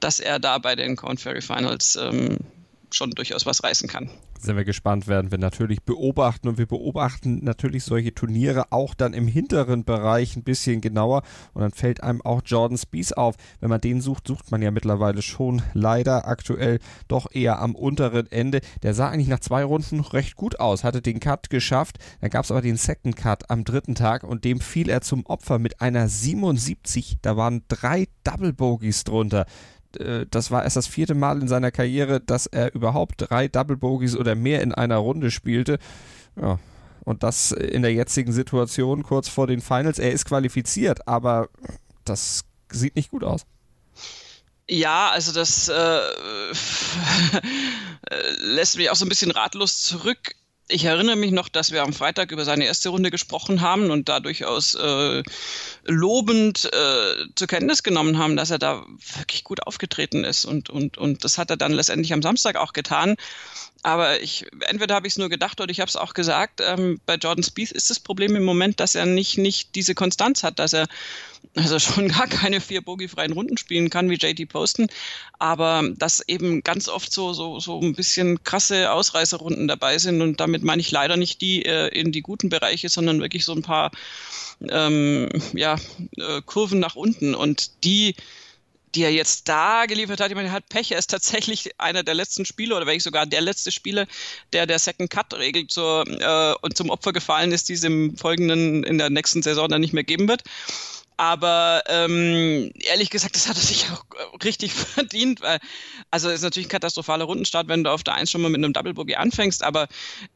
[0.00, 2.38] dass er da bei den Corn Ferry Finals ähm,
[2.94, 4.10] schon durchaus was reißen kann.
[4.40, 9.12] Sind wir gespannt, werden wir natürlich beobachten und wir beobachten natürlich solche Turniere auch dann
[9.12, 11.22] im hinteren Bereich ein bisschen genauer
[11.54, 13.34] und dann fällt einem auch Jordan Spieth auf.
[13.58, 18.30] Wenn man den sucht, sucht man ja mittlerweile schon leider aktuell doch eher am unteren
[18.30, 18.60] Ende.
[18.84, 22.44] Der sah eigentlich nach zwei Runden recht gut aus, hatte den Cut geschafft, dann gab
[22.44, 25.80] es aber den Second Cut am dritten Tag und dem fiel er zum Opfer mit
[25.80, 27.16] einer 77.
[27.22, 29.46] Da waren drei Double Bogies drunter.
[29.96, 33.76] Äh, das war erst das vierte Mal in seiner Karriere, dass er überhaupt drei Double
[33.76, 35.78] Bogies oder mehr in einer Runde spielte.
[36.40, 36.58] Ja,
[37.04, 39.98] und das in der jetzigen Situation kurz vor den Finals.
[39.98, 41.48] Er ist qualifiziert, aber
[42.04, 43.46] das sieht nicht gut aus.
[44.68, 46.00] Ja, also das äh,
[48.40, 50.34] lässt mich auch so ein bisschen ratlos zurück
[50.68, 54.08] ich erinnere mich noch, dass wir am Freitag über seine erste Runde gesprochen haben und
[54.08, 55.22] da durchaus äh,
[55.84, 58.84] lobend äh, zur Kenntnis genommen haben, dass er da
[59.16, 60.44] wirklich gut aufgetreten ist.
[60.44, 63.16] Und, und, und das hat er dann letztendlich am Samstag auch getan.
[63.82, 67.00] Aber ich, entweder habe ich es nur gedacht oder ich habe es auch gesagt, ähm,
[67.06, 70.58] bei Jordan Spieth ist das Problem im Moment, dass er nicht, nicht diese Konstanz hat,
[70.58, 70.88] dass er
[71.54, 74.88] also schon gar keine vier bogiefreien Runden spielen kann wie JT Poston,
[75.38, 80.40] aber dass eben ganz oft so, so, so ein bisschen krasse Ausreißerrunden dabei sind und
[80.40, 83.62] damit meine ich leider nicht die äh, in die guten Bereiche, sondern wirklich so ein
[83.62, 83.92] paar
[84.68, 85.76] ähm, ja,
[86.16, 87.34] äh, Kurven nach unten.
[87.34, 88.14] Und die
[88.94, 90.30] die er jetzt da geliefert hat.
[90.30, 90.92] Ich meine, er hat Pech.
[90.92, 94.06] Er ist tatsächlich einer der letzten Spieler oder wenn sogar der letzte Spieler,
[94.52, 98.84] der der Second Cut Regel zur, äh, zum Opfer gefallen ist, die es im folgenden,
[98.84, 100.42] in der nächsten Saison dann nicht mehr geben wird.
[101.18, 104.04] Aber ähm, ehrlich gesagt, das hat er sich auch
[104.44, 105.58] richtig verdient, weil
[106.12, 108.72] also ist natürlich ein katastrophaler Rundenstart, wenn du auf der Eins schon mal mit einem
[108.72, 109.64] Double Bogey anfängst.
[109.64, 109.88] Aber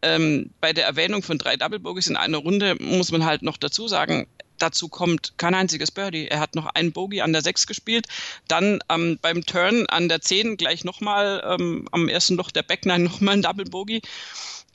[0.03, 3.59] ähm, bei der Erwähnung von drei Double Bogies in einer Runde muss man halt noch
[3.59, 4.27] dazu sagen,
[4.59, 6.29] dazu kommt kein einziges Birdie.
[6.29, 8.07] Er hat noch einen Bogey an der 6 gespielt,
[8.49, 12.99] dann ähm, beim Turn an der 10 gleich nochmal ähm, am ersten Loch der Backnine
[13.05, 14.03] nochmal ein Double Bogey.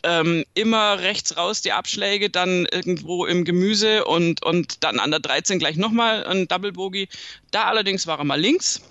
[0.04, 5.20] Ähm, immer rechts raus die Abschläge, dann irgendwo im Gemüse und, und dann an der
[5.20, 7.10] 13 gleich nochmal ein Double Bogey.
[7.50, 8.82] Da allerdings war er mal links,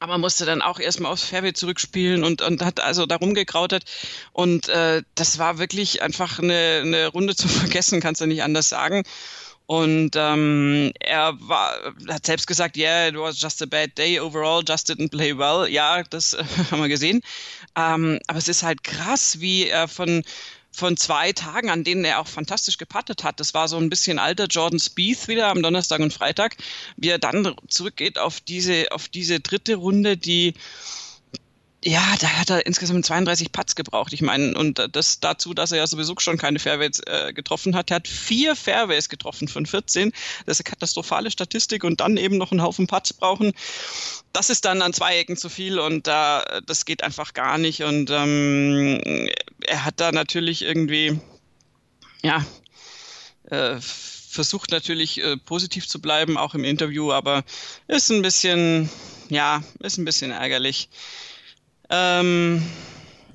[0.00, 3.84] aber musste dann auch erstmal aufs Fairway zurückspielen und, und hat also da rumgekrautet.
[4.32, 8.68] Und äh, das war wirklich einfach eine, eine Runde zu vergessen, kannst du nicht anders
[8.68, 9.04] sagen.
[9.66, 11.74] Und ähm, er war,
[12.08, 15.66] hat selbst gesagt, yeah, it was just a bad day overall, just didn't play well.
[15.70, 17.22] Ja, das äh, haben wir gesehen.
[17.76, 20.22] Ähm, aber es ist halt krass, wie er von
[20.74, 23.38] von zwei Tagen, an denen er auch fantastisch gepattet hat.
[23.38, 26.56] Das war so ein bisschen alter Jordan Spieth wieder am Donnerstag und Freitag,
[26.96, 30.54] wie er dann zurückgeht auf diese, auf diese dritte Runde, die
[31.86, 34.14] ja, da hat er insgesamt 32 Putts gebraucht.
[34.14, 37.90] Ich meine, und das dazu, dass er ja sowieso schon keine Fairways äh, getroffen hat.
[37.90, 40.10] Er hat vier Fairways getroffen von 14.
[40.46, 43.52] Das ist eine katastrophale Statistik und dann eben noch einen Haufen Putts brauchen.
[44.32, 47.58] Das ist dann an zwei Ecken zu viel und da äh, das geht einfach gar
[47.58, 47.82] nicht.
[47.82, 49.28] Und ähm,
[49.60, 51.20] er hat da natürlich irgendwie,
[52.22, 52.46] ja,
[53.50, 57.44] äh, versucht natürlich äh, positiv zu bleiben, auch im Interview, aber
[57.88, 58.88] ist ein bisschen,
[59.28, 60.88] ja, ist ein bisschen ärgerlich.
[61.90, 62.62] Ähm,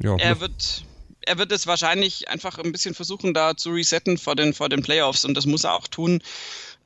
[0.01, 0.83] ja, er wird,
[1.21, 4.81] er wird es wahrscheinlich einfach ein bisschen versuchen, da zu resetten vor den, vor den
[4.81, 6.21] Playoffs und das muss er auch tun.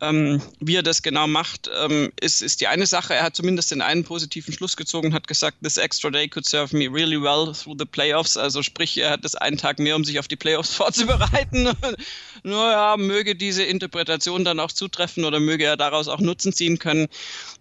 [0.03, 3.13] Ähm, wie er das genau macht, ähm, ist, ist die eine Sache.
[3.13, 6.75] Er hat zumindest den einen positiven Schluss gezogen, hat gesagt, this extra day could serve
[6.75, 8.35] me really well through the playoffs.
[8.35, 11.69] Also sprich, er hat das einen Tag mehr, um sich auf die Playoffs vorzubereiten.
[12.43, 16.79] Nur ja, möge diese Interpretation dann auch zutreffen oder möge er daraus auch Nutzen ziehen
[16.79, 17.07] können,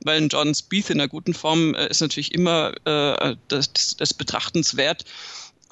[0.03, 5.05] weil John Spieth in einer guten Form äh, ist natürlich immer äh, das, das betrachtenswert.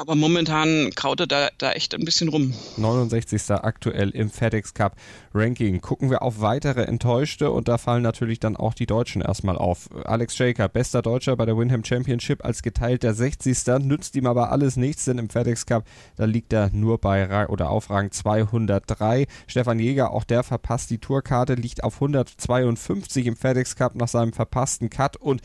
[0.01, 2.55] Aber momentan kaut er da, da echt ein bisschen rum.
[2.79, 3.51] 69.
[3.51, 4.97] aktuell im FedEx Cup
[5.35, 5.83] Ranking.
[5.83, 9.91] Gucken wir auf weitere Enttäuschte und da fallen natürlich dann auch die Deutschen erstmal auf.
[10.07, 13.59] Alex Shaker, bester Deutscher bei der Windham Championship als geteilter 60.
[13.81, 15.85] Nützt ihm aber alles nichts, denn im FedEx Cup,
[16.17, 19.27] da liegt er nur bei oder auf Rang 203.
[19.49, 24.33] Stefan Jäger, auch der verpasst die Tourkarte, liegt auf 152 im FedEx Cup nach seinem
[24.33, 25.43] verpassten Cut und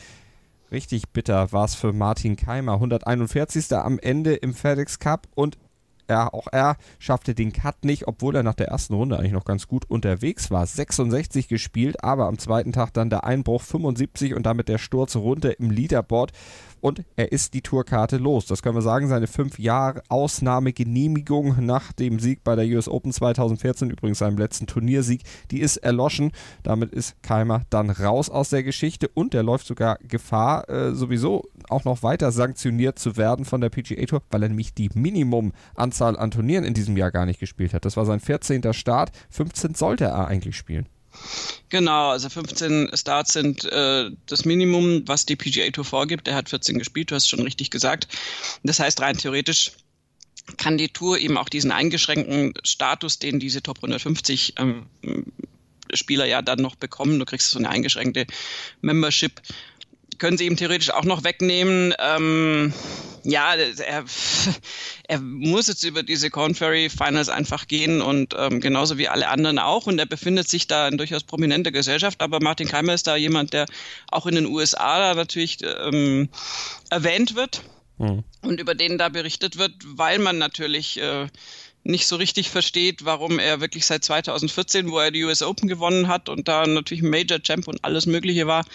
[0.72, 2.74] Richtig bitter war es für Martin Keimer.
[2.74, 3.72] 141.
[3.74, 5.58] am Ende im FedEx Cup und
[6.08, 9.46] er, auch er schaffte den Cut nicht, obwohl er nach der ersten Runde eigentlich noch
[9.46, 10.66] ganz gut unterwegs war.
[10.66, 15.60] 66 gespielt, aber am zweiten Tag dann der Einbruch 75 und damit der Sturz runter
[15.60, 16.32] im Leaderboard
[16.86, 18.46] und er ist die Tourkarte los.
[18.46, 19.08] Das können wir sagen.
[19.08, 24.68] Seine fünf Jahre Ausnahmegenehmigung nach dem Sieg bei der US Open 2014, übrigens seinem letzten
[24.68, 26.32] Turniersieg, die ist erloschen.
[26.62, 31.50] Damit ist Keimer dann raus aus der Geschichte und er läuft sogar Gefahr, äh, sowieso
[31.70, 36.16] auch noch weiter sanktioniert zu werden von der PGA Tour, weil er nämlich die Minimumanzahl
[36.16, 37.86] an Turnieren in diesem Jahr gar nicht gespielt hat.
[37.86, 38.74] Das war sein 14.
[38.74, 39.10] Start.
[39.32, 40.88] 15 sollte er eigentlich spielen.
[41.70, 46.28] Genau, also 15 Starts sind äh, das Minimum, was die PGA Tour vorgibt.
[46.28, 48.08] Er hat 14 gespielt, du hast schon richtig gesagt.
[48.64, 49.72] Das heißt, rein theoretisch
[50.58, 54.86] kann die Tour eben auch diesen eingeschränkten Status, den diese Top 150 ähm,
[55.94, 58.26] Spieler ja dann noch bekommen, du kriegst so eine eingeschränkte
[58.82, 59.42] Membership,
[60.18, 61.94] können sie ihm theoretisch auch noch wegnehmen.
[62.00, 62.74] Ähm,
[63.24, 64.06] ja, er,
[65.08, 69.28] er muss jetzt über diese Corn Ferry Finals einfach gehen und ähm, genauso wie alle
[69.28, 69.88] anderen auch.
[69.88, 72.22] Und er befindet sich da in durchaus prominenter Gesellschaft.
[72.22, 73.66] Aber Martin Keimer ist da jemand, der
[74.12, 76.30] auch in den USA da natürlich ähm,
[76.90, 77.64] erwähnt wird
[77.98, 78.24] mhm.
[78.42, 81.28] und über den da berichtet wird, weil man natürlich äh,
[81.84, 86.08] nicht so richtig versteht, warum er wirklich seit 2014, wo er die US Open gewonnen
[86.08, 88.66] hat und da natürlich Major Champ und alles Mögliche war,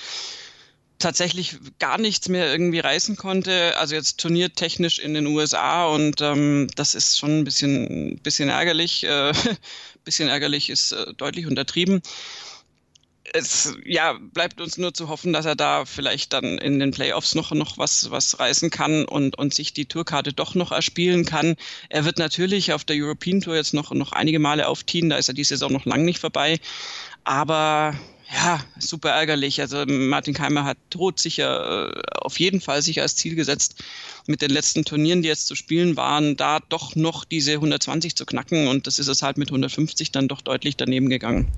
[1.00, 3.76] tatsächlich gar nichts mehr irgendwie reißen konnte.
[3.78, 9.04] Also jetzt turniertechnisch in den USA und ähm, das ist schon ein bisschen, bisschen ärgerlich.
[9.04, 9.32] Äh,
[10.04, 12.02] bisschen ärgerlich ist äh, deutlich untertrieben.
[13.32, 17.34] Es ja, bleibt uns nur zu hoffen, dass er da vielleicht dann in den Playoffs
[17.34, 21.54] noch, noch was, was reißen kann und, und sich die Tourkarte doch noch erspielen kann.
[21.90, 25.28] Er wird natürlich auf der European Tour jetzt noch, noch einige Male aufziehen, da ist
[25.28, 26.58] er die Saison noch lang nicht vorbei.
[27.22, 27.94] Aber
[28.32, 29.60] ja, super ärgerlich.
[29.60, 33.82] Also Martin Keimer hat todsicher äh, auf jeden Fall sich als Ziel gesetzt,
[34.26, 38.26] mit den letzten Turnieren, die jetzt zu spielen waren, da doch noch diese 120 zu
[38.26, 41.50] knacken und das ist es halt mit 150 dann doch deutlich daneben gegangen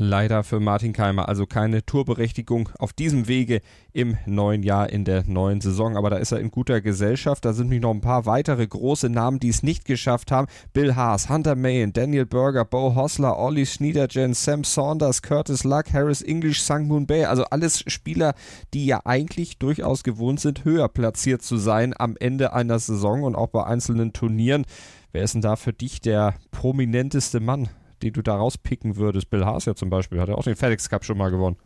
[0.00, 1.28] leider für Martin Keimer.
[1.28, 3.60] Also keine Tourberechtigung auf diesem Wege
[3.92, 5.96] im neuen Jahr, in der neuen Saison.
[5.96, 7.44] Aber da ist er in guter Gesellschaft.
[7.44, 10.46] Da sind nämlich noch ein paar weitere große Namen, die es nicht geschafft haben.
[10.72, 16.22] Bill Haas, Hunter Mayen, Daniel Berger, Bo Hossler, Ollie Schniederjen, Sam Saunders, Curtis Luck, Harris
[16.22, 17.26] English, Sang Moon Bay.
[17.26, 18.34] Also alles Spieler,
[18.72, 23.34] die ja eigentlich durchaus gewohnt sind, höher platziert zu sein am Ende einer Saison und
[23.34, 24.64] auch bei einzelnen Turnieren.
[25.12, 27.68] Wer ist denn da für dich der prominenteste Mann
[28.02, 29.30] die du da rauspicken würdest?
[29.30, 31.56] Bill Haas ja zum Beispiel, hat er auch den FedEx Cup schon mal gewonnen.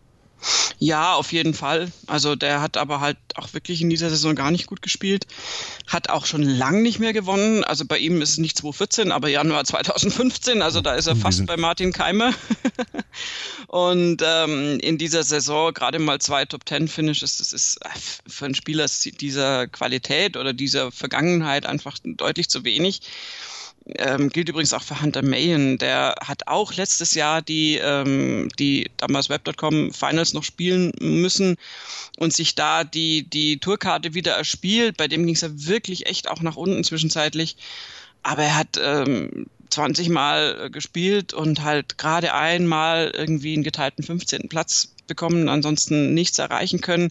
[0.79, 1.91] Ja, auf jeden Fall.
[2.07, 5.27] Also der hat aber halt auch wirklich in dieser Saison gar nicht gut gespielt.
[5.87, 7.65] Hat auch schon lang nicht mehr gewonnen.
[7.65, 10.63] Also bei ihm ist es nicht 2014, aber Januar 2015.
[10.63, 12.33] Also da ist er fast bei Martin Keimer.
[13.69, 17.89] Und ähm, in dieser Saison gerade mal zwei Top Ten Finishes, das ist äh,
[18.27, 18.87] für einen Spieler
[19.21, 23.01] dieser Qualität oder dieser Vergangenheit einfach deutlich zu wenig.
[23.87, 25.77] Ähm, gilt übrigens auch für Hunter Mayen.
[25.77, 31.57] Der hat auch letztes Jahr die, ähm, die damals Web.com Finals noch spielen müssen
[32.19, 34.97] und sich da die, die Tourkarte wieder erspielt.
[34.97, 37.57] Bei dem ging es ja wirklich echt auch nach unten zwischenzeitlich.
[38.23, 44.49] Aber er hat ähm, 20 Mal gespielt und halt gerade einmal irgendwie einen geteilten 15.
[44.49, 47.11] Platz bekommen, ansonsten nichts erreichen können.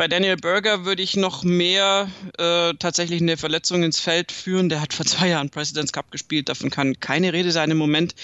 [0.00, 4.70] Bei Daniel Berger würde ich noch mehr äh, tatsächlich eine Verletzung ins Feld führen.
[4.70, 8.14] Der hat vor zwei Jahren President's Cup gespielt, davon kann keine Rede sein im Moment.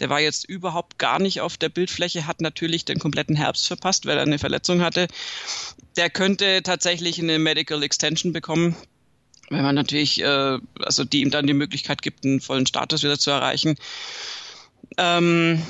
[0.00, 4.06] Der war jetzt überhaupt gar nicht auf der Bildfläche, hat natürlich den kompletten Herbst verpasst,
[4.06, 5.08] weil er eine Verletzung hatte.
[5.98, 8.74] Der könnte tatsächlich eine Medical Extension bekommen
[9.50, 13.18] wenn man natürlich, äh, also die ihm dann die Möglichkeit gibt, einen vollen Status wieder
[13.18, 13.76] zu erreichen.
[14.96, 15.62] Ähm,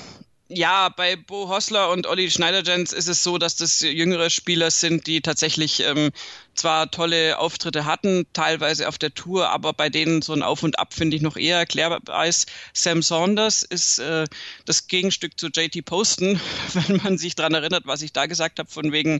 [0.48, 5.08] Ja, bei Bo Hossler und Olli Schneiderjens ist es so, dass das jüngere Spieler sind,
[5.08, 6.12] die tatsächlich ähm,
[6.54, 10.78] zwar tolle Auftritte hatten, teilweise auf der Tour, aber bei denen so ein Auf und
[10.78, 12.48] Ab finde ich noch eher erklärbar ist.
[12.72, 14.26] Sam Saunders ist äh,
[14.66, 16.40] das Gegenstück zu JT Poston,
[16.74, 19.18] wenn man sich dran erinnert, was ich da gesagt habe, von wegen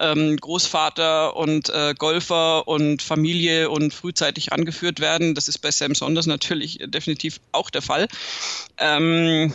[0.00, 5.36] ähm, Großvater und äh, Golfer und Familie und frühzeitig angeführt werden.
[5.36, 8.08] Das ist bei Sam Saunders natürlich definitiv auch der Fall.
[8.78, 9.54] Ähm,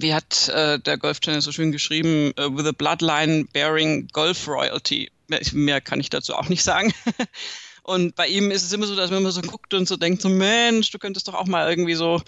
[0.00, 4.46] wie hat äh, der Golf Channel so schön geschrieben, uh, with a bloodline bearing Golf
[4.46, 5.10] Royalty.
[5.52, 6.92] Mehr kann ich dazu auch nicht sagen.
[7.86, 10.20] Und bei ihm ist es immer so, dass man immer so guckt und so denkt,
[10.20, 12.20] so Mensch, du könntest doch auch mal irgendwie so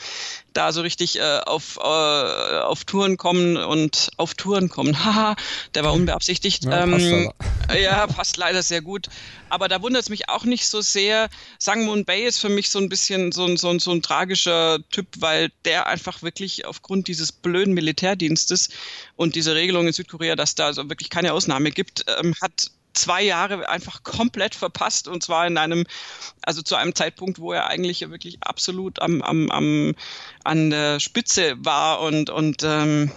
[0.53, 5.05] da so richtig äh, auf, äh, auf Touren kommen und auf Touren kommen.
[5.05, 5.35] Haha,
[5.75, 6.65] der war unbeabsichtigt.
[6.65, 9.09] Ja, ähm, passt ja, passt leider sehr gut.
[9.49, 11.29] Aber da wundert es mich auch nicht so sehr.
[11.59, 14.01] Sang Moon Bay ist für mich so ein bisschen so ein, so, ein, so ein
[14.01, 18.69] tragischer Typ, weil der einfach wirklich aufgrund dieses blöden Militärdienstes
[19.17, 23.23] und dieser Regelung in Südkorea, dass da also wirklich keine Ausnahme gibt, ähm, hat zwei
[23.23, 25.85] Jahre einfach komplett verpasst und zwar in einem,
[26.43, 29.95] also zu einem Zeitpunkt, wo er eigentlich wirklich absolut am, am, am
[30.45, 33.11] an der Spitze war und, und ähm,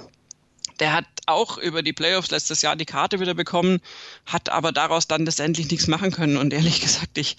[0.80, 3.80] der hat auch über die Playoffs letztes Jahr die Karte wieder bekommen,
[4.26, 6.38] hat aber daraus dann letztendlich nichts machen können.
[6.38, 7.36] Und ehrlich gesagt, ich,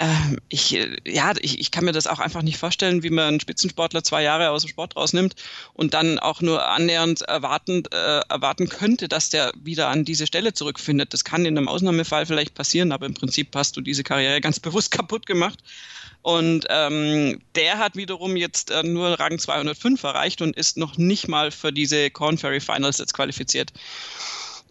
[0.00, 0.72] ähm, ich,
[1.04, 4.22] ja, ich, ich kann mir das auch einfach nicht vorstellen, wie man einen Spitzensportler zwei
[4.22, 5.36] Jahre aus dem Sport rausnimmt
[5.72, 10.52] und dann auch nur annähernd erwarten, äh, erwarten könnte, dass der wieder an diese Stelle
[10.52, 11.12] zurückfindet.
[11.12, 14.58] Das kann in einem Ausnahmefall vielleicht passieren, aber im Prinzip hast du diese Karriere ganz
[14.60, 15.60] bewusst kaputt gemacht.
[16.22, 21.28] Und ähm, der hat wiederum jetzt äh, nur Rang 205 erreicht und ist noch nicht
[21.28, 23.72] mal für diese Corn Ferry Finals jetzt qualifiziert.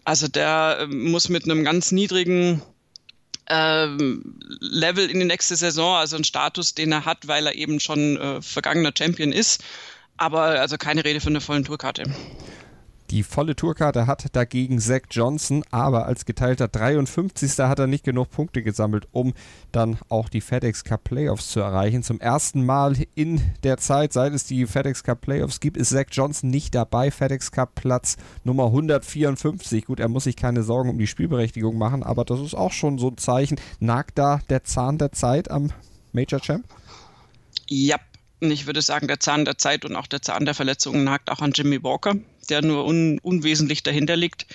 [0.04, 2.60] Also der äh, muss mit einem ganz niedrigen
[3.48, 7.80] ähm, Level in die nächste Saison, also ein Status, den er hat, weil er eben
[7.80, 9.62] schon äh, vergangener Champion ist.
[10.16, 12.04] Aber also keine Rede von einer vollen Tourkarte.
[13.14, 17.56] Die volle Tourkarte hat dagegen Zach Johnson, aber als geteilter 53.
[17.60, 19.34] hat er nicht genug Punkte gesammelt, um
[19.70, 22.02] dann auch die FedEx Cup Playoffs zu erreichen.
[22.02, 26.06] Zum ersten Mal in der Zeit, seit es die FedEx Cup Playoffs gibt, ist Zach
[26.10, 27.12] Johnson nicht dabei.
[27.12, 29.84] FedEx Cup Platz Nummer 154.
[29.84, 32.98] Gut, er muss sich keine Sorgen um die Spielberechtigung machen, aber das ist auch schon
[32.98, 33.60] so ein Zeichen.
[33.78, 35.70] Nagt da der Zahn der Zeit am
[36.12, 36.64] Major Champ?
[37.68, 37.94] Ja,
[38.40, 41.38] ich würde sagen, der Zahn der Zeit und auch der Zahn der Verletzungen nagt auch
[41.38, 44.46] an Jimmy Walker der nur un, unwesentlich dahinter liegt.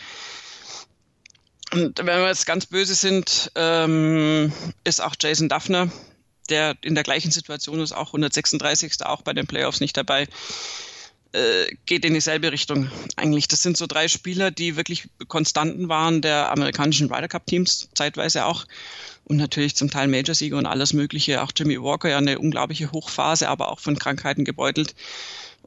[1.72, 4.52] Und wenn wir jetzt ganz böse sind, ähm,
[4.84, 5.92] ist auch Jason Duffner,
[6.50, 9.06] der in der gleichen Situation ist, auch 136.
[9.06, 10.28] auch bei den Playoffs nicht dabei,
[11.32, 13.48] äh, geht in dieselbe Richtung eigentlich.
[13.48, 18.46] Das sind so drei Spieler, die wirklich Konstanten waren der amerikanischen Ryder Cup Teams, zeitweise
[18.46, 18.66] auch.
[19.26, 21.44] Und natürlich zum Teil Major-Sieger und alles Mögliche.
[21.44, 24.96] Auch Jimmy Walker ja eine unglaubliche Hochphase, aber auch von Krankheiten gebeutelt.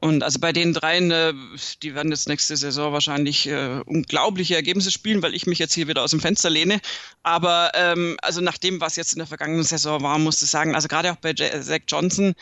[0.03, 1.33] Und also bei den dreien, äh,
[1.81, 5.87] die werden jetzt nächste Saison wahrscheinlich äh, unglaubliche Ergebnisse spielen, weil ich mich jetzt hier
[5.87, 6.81] wieder aus dem Fenster lehne.
[7.23, 10.75] Aber ähm, also nach dem, was jetzt in der vergangenen Saison war, musste ich sagen,
[10.75, 12.35] also gerade auch bei Zach Johnson,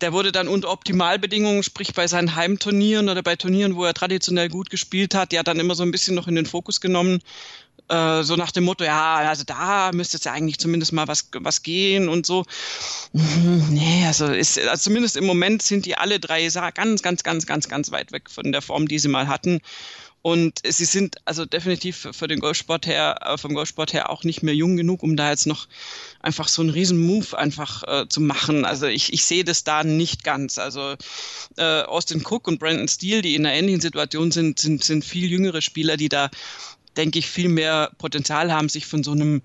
[0.00, 4.48] der wurde dann unter Optimalbedingungen, sprich bei seinen Heimturnieren oder bei Turnieren, wo er traditionell
[4.48, 7.20] gut gespielt hat, ja dann immer so ein bisschen noch in den Fokus genommen.
[7.88, 11.28] Äh, so nach dem Motto, ja, also da müsste es ja eigentlich zumindest mal was,
[11.32, 12.44] was gehen und so.
[13.12, 17.46] Mhm, nee, also, ist, also zumindest im Moment sind die alle drei ganz, ganz, ganz,
[17.46, 19.60] ganz, ganz weit weg von der Form, die sie mal hatten.
[20.20, 24.42] Und sie sind also definitiv für den Golfsport her, äh, vom Golfsport her auch nicht
[24.42, 25.68] mehr jung genug, um da jetzt noch
[26.20, 28.64] einfach so einen riesen Move einfach äh, zu machen.
[28.64, 30.58] Also ich, ich sehe das da nicht ganz.
[30.58, 30.96] Also
[31.56, 35.30] äh, Austin Cook und Brandon Steele, die in einer ähnlichen Situation sind, sind, sind viel
[35.30, 36.30] jüngere Spieler, die da
[36.98, 39.42] denke ich, viel mehr Potenzial haben, sich von so einem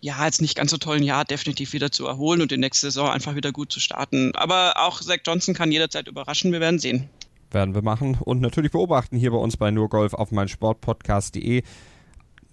[0.00, 3.08] ja, jetzt nicht ganz so tollen Jahr definitiv wieder zu erholen und die nächste Saison
[3.08, 4.32] einfach wieder gut zu starten.
[4.34, 6.52] Aber auch Zach Johnson kann jederzeit überraschen.
[6.52, 7.08] Wir werden sehen.
[7.50, 11.62] Werden wir machen und natürlich beobachten hier bei uns bei Nurgolf auf meinsportpodcast.de.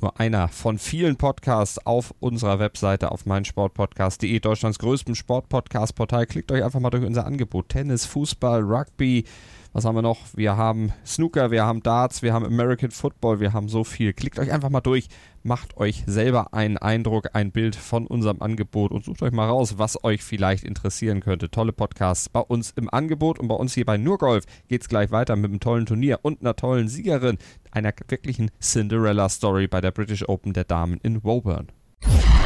[0.01, 6.25] Nur einer von vielen Podcasts auf unserer Webseite auf meinsportpodcast.de, Deutschlands größtem Sportpodcast-Portal.
[6.25, 7.69] Klickt euch einfach mal durch unser Angebot.
[7.69, 9.25] Tennis, Fußball, Rugby,
[9.73, 10.17] was haben wir noch?
[10.35, 14.11] Wir haben Snooker, wir haben Darts, wir haben American Football, wir haben so viel.
[14.11, 15.07] Klickt euch einfach mal durch,
[15.43, 19.77] macht euch selber einen Eindruck, ein Bild von unserem Angebot und sucht euch mal raus,
[19.77, 21.49] was euch vielleicht interessieren könnte.
[21.49, 25.09] Tolle Podcasts bei uns im Angebot und bei uns hier bei Nurgolf geht es gleich
[25.11, 27.37] weiter mit einem tollen Turnier und einer tollen Siegerin,
[27.71, 31.67] einer wirklichen Cinderella-Story bei der British Open der Damen in Woburn.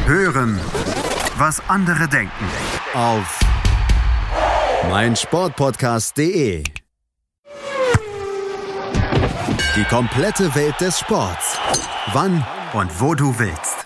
[0.06, 0.58] Hören,
[1.36, 2.44] was andere denken
[2.94, 3.40] auf
[4.88, 6.62] meinsportpodcast.de
[9.76, 11.58] die komplette Welt des Sports.
[12.14, 13.85] Wann und wo du willst.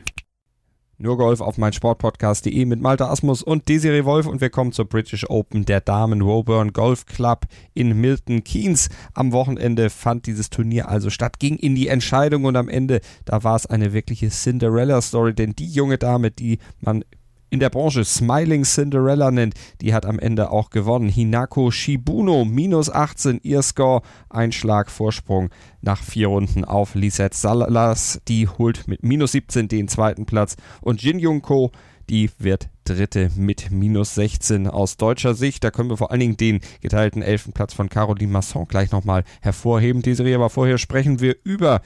[1.01, 5.27] Nur Golf auf meinsportpodcast.de mit Malte Asmus und Desiree Wolf und wir kommen zur British
[5.27, 8.89] Open der Damen Woburn Golf Club in Milton Keynes.
[9.15, 13.43] Am Wochenende fand dieses Turnier also statt, ging in die Entscheidung und am Ende, da
[13.43, 17.03] war es eine wirkliche Cinderella Story, denn die junge Dame, die man
[17.51, 21.09] in der Branche Smiling Cinderella nennt, die hat am Ende auch gewonnen.
[21.09, 25.49] Hinako Shibuno, minus 18, ihr Score, ein Schlag Vorsprung
[25.81, 31.03] nach vier Runden auf Lisette Salas, die holt mit minus 17 den zweiten Platz und
[31.03, 31.41] Jin Jung
[32.09, 35.63] die wird Dritte mit minus 16 aus deutscher Sicht.
[35.63, 39.23] Da können wir vor allen Dingen den geteilten elften Platz von Caroline Masson gleich nochmal
[39.41, 40.01] hervorheben.
[40.01, 41.81] Desiree, aber vorher sprechen wir über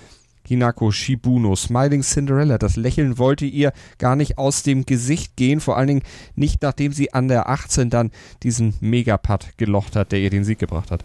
[0.48, 2.58] Hinako Shibuno, Smiling Cinderella.
[2.58, 6.04] Das Lächeln wollte ihr gar nicht aus dem Gesicht gehen, vor allen Dingen
[6.36, 8.12] nicht nachdem sie an der 18 dann
[8.44, 11.04] diesen Megaputt gelocht hat, der ihr den Sieg gebracht hat.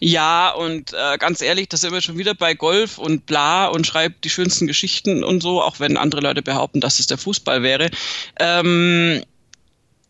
[0.00, 3.86] Ja, und äh, ganz ehrlich, das sind wir schon wieder bei Golf und bla und
[3.86, 7.62] schreibt die schönsten Geschichten und so, auch wenn andere Leute behaupten, dass es der Fußball
[7.62, 7.90] wäre.
[8.38, 9.22] Ähm,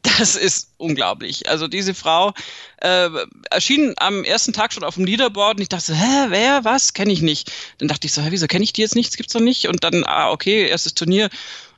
[0.02, 1.48] das ist unglaublich.
[1.48, 2.32] Also diese Frau
[2.80, 3.08] äh,
[3.50, 7.12] erschien am ersten Tag schon auf dem Leaderboard und ich dachte, hä, wer, was, kenne
[7.12, 7.52] ich nicht.
[7.78, 9.66] Dann dachte ich so, hä, wieso kenne ich die jetzt nicht, das gibt's doch nicht.
[9.66, 11.28] Und dann, ah, okay, erstes Turnier.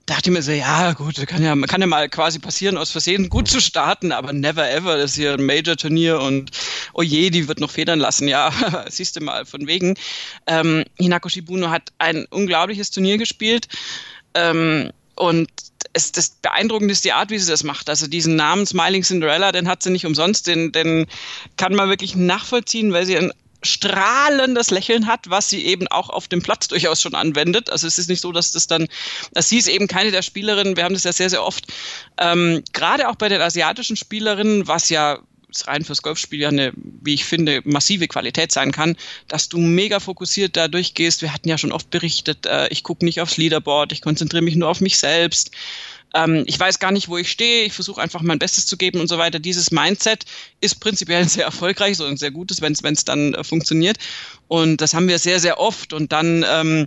[0.07, 3.29] Dachte ich mir so, ja gut, kann ja, kann ja mal quasi passieren, aus Versehen
[3.29, 6.51] gut zu starten, aber never ever, das ist hier ein Major-Turnier und
[6.95, 8.51] oh je, die wird noch federn lassen, ja,
[8.89, 9.95] siehst du mal, von wegen.
[10.49, 13.69] Ähm, Hinako Shibuno hat ein unglaubliches Turnier gespielt
[14.35, 15.49] ähm, und
[15.93, 17.89] es, das Beeindruckende ist die Art, wie sie das macht.
[17.89, 21.07] Also diesen Namen Smiling Cinderella, den hat sie nicht umsonst, den, den
[21.57, 23.33] kann man wirklich nachvollziehen, weil sie ein
[23.63, 27.71] strahlendes Lächeln hat, was sie eben auch auf dem Platz durchaus schon anwendet.
[27.71, 28.89] Also es ist nicht so, dass das dann,
[29.33, 31.67] dass sie ist eben keine der Spielerinnen, wir haben das ja sehr, sehr oft,
[32.19, 35.19] ähm, gerade auch bei den asiatischen Spielerinnen, was ja
[35.67, 38.97] rein fürs Golfspiel ja eine, wie ich finde, massive Qualität sein kann,
[39.29, 41.23] dass du mega fokussiert da durchgehst.
[41.23, 44.57] Wir hatten ja schon oft berichtet, äh, ich gucke nicht aufs Leaderboard, ich konzentriere mich
[44.57, 45.51] nur auf mich selbst.
[46.15, 49.01] Ähm, ich weiß gar nicht, wo ich stehe, ich versuche einfach mein Bestes zu geben
[49.01, 49.39] und so weiter.
[49.39, 50.25] Dieses Mindset
[50.61, 53.99] ist prinzipiell sehr erfolgreich so ein sehr gutes, wenn es dann äh, funktioniert.
[54.49, 55.93] Und das haben wir sehr, sehr oft.
[55.93, 56.87] Und dann ähm,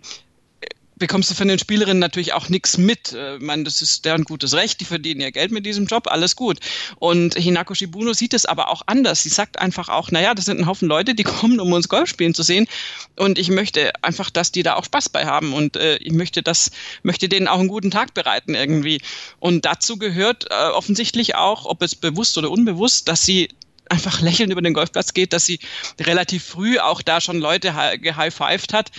[0.95, 3.13] bekommst du von den Spielerinnen natürlich auch nichts mit.
[3.13, 6.07] Äh, ich meine, das ist deren gutes Recht, die verdienen ihr Geld mit diesem Job,
[6.07, 6.59] alles gut.
[6.97, 9.23] Und Hinako Shibuno sieht es aber auch anders.
[9.23, 12.09] Sie sagt einfach auch, naja, das sind ein Haufen Leute, die kommen, um uns Golf
[12.09, 12.67] spielen zu sehen.
[13.15, 15.53] Und ich möchte einfach, dass die da auch Spaß bei haben.
[15.53, 16.71] Und äh, ich möchte das,
[17.03, 19.01] möchte denen auch einen guten Tag bereiten irgendwie.
[19.39, 23.49] Und dazu gehört äh, offensichtlich auch, ob es bewusst oder unbewusst, dass sie
[23.89, 25.59] einfach lächelnd über den Golfplatz geht, dass sie
[25.99, 28.91] relativ früh auch da schon Leute gehighfived hat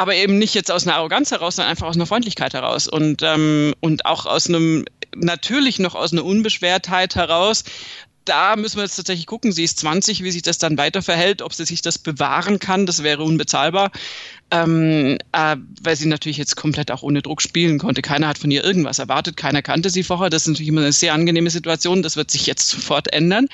[0.00, 3.20] aber eben nicht jetzt aus einer Arroganz heraus, sondern einfach aus einer Freundlichkeit heraus und,
[3.22, 7.64] ähm, und auch aus einem, natürlich noch aus einer Unbeschwertheit heraus.
[8.24, 9.52] Da müssen wir jetzt tatsächlich gucken.
[9.52, 12.86] Sie ist 20, wie sich das dann weiter verhält, ob sie sich das bewahren kann,
[12.86, 13.90] das wäre unbezahlbar.
[14.50, 18.00] Ähm, äh, weil sie natürlich jetzt komplett auch ohne Druck spielen konnte.
[18.00, 20.30] Keiner hat von ihr irgendwas erwartet, keiner kannte sie vorher.
[20.30, 22.02] Das ist natürlich immer eine sehr angenehme Situation.
[22.02, 23.48] Das wird sich jetzt sofort ändern.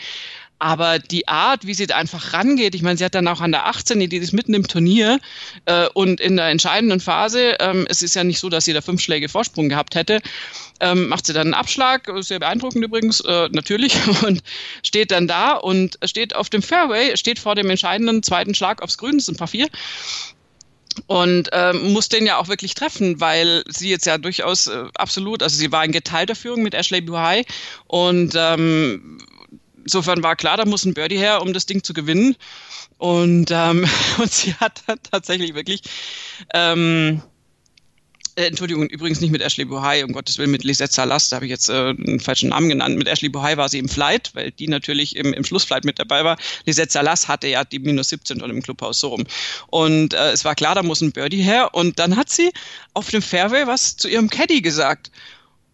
[0.58, 3.52] Aber die Art, wie sie da einfach rangeht, ich meine, sie hat dann auch an
[3.52, 5.20] der 18, die ist mitten im Turnier
[5.66, 8.80] äh, und in der entscheidenden Phase, ähm, es ist ja nicht so, dass sie da
[8.80, 10.22] fünf Schläge Vorsprung gehabt hätte,
[10.80, 14.42] ähm, macht sie dann einen Abschlag, sehr beeindruckend übrigens, äh, natürlich, und
[14.82, 18.96] steht dann da und steht auf dem Fairway, steht vor dem entscheidenden zweiten Schlag aufs
[18.96, 19.68] Grün, das ist ein paar vier,
[21.06, 25.42] und ähm, muss den ja auch wirklich treffen, weil sie jetzt ja durchaus äh, absolut,
[25.42, 27.44] also sie war in geteilter Führung mit Ashley Buhai
[27.86, 29.18] und ähm,
[29.86, 32.34] insofern war klar, da muss ein Birdie her, um das Ding zu gewinnen.
[32.98, 35.82] Und, ähm, und sie hat dann tatsächlich wirklich,
[36.52, 37.22] ähm,
[38.34, 41.46] äh, Entschuldigung, übrigens nicht mit Ashley Bohai, um Gottes Willen, mit Lisette Salas, da habe
[41.46, 42.98] ich jetzt äh, einen falschen Namen genannt.
[42.98, 46.24] Mit Ashley Bohai war sie im Flight, weil die natürlich im, im Schlussflight mit dabei
[46.24, 46.36] war.
[46.64, 49.24] Lisette Salas hatte ja die minus 17 und im Clubhaus so rum.
[49.68, 51.74] Und äh, es war klar, da muss ein Birdie her.
[51.74, 52.50] Und dann hat sie
[52.92, 55.12] auf dem Fairway was zu ihrem Caddy gesagt.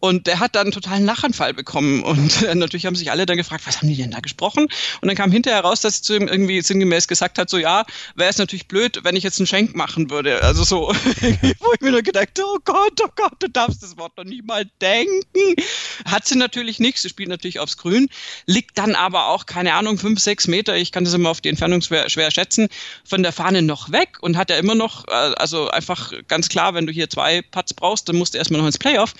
[0.02, 2.02] Und der hat dann einen totalen Lachanfall bekommen.
[2.02, 4.64] Und äh, natürlich haben sich alle dann gefragt, was haben die denn da gesprochen?
[5.00, 7.84] Und dann kam hinterher raus, dass sie zu ihm irgendwie sinngemäß gesagt hat, so ja,
[8.16, 10.42] wäre es natürlich blöd, wenn ich jetzt einen Schenk machen würde.
[10.42, 10.88] Also so,
[11.60, 14.44] wo ich mir nur gedacht, oh Gott, oh Gott, du darfst das Wort doch nicht
[14.44, 15.62] mal denken.
[16.04, 18.08] Hat sie natürlich nicht, sie spielt natürlich aufs Grün,
[18.46, 21.48] liegt dann aber auch, keine Ahnung, fünf, sechs Meter, ich kann das immer auf die
[21.48, 22.66] Entfernung schwer, schwer schätzen,
[23.04, 26.74] von der Fahne noch weg und hat ja immer noch, äh, also einfach ganz klar,
[26.74, 29.14] wenn du hier zwei Putts brauchst, dann musst du erstmal noch ins Playoff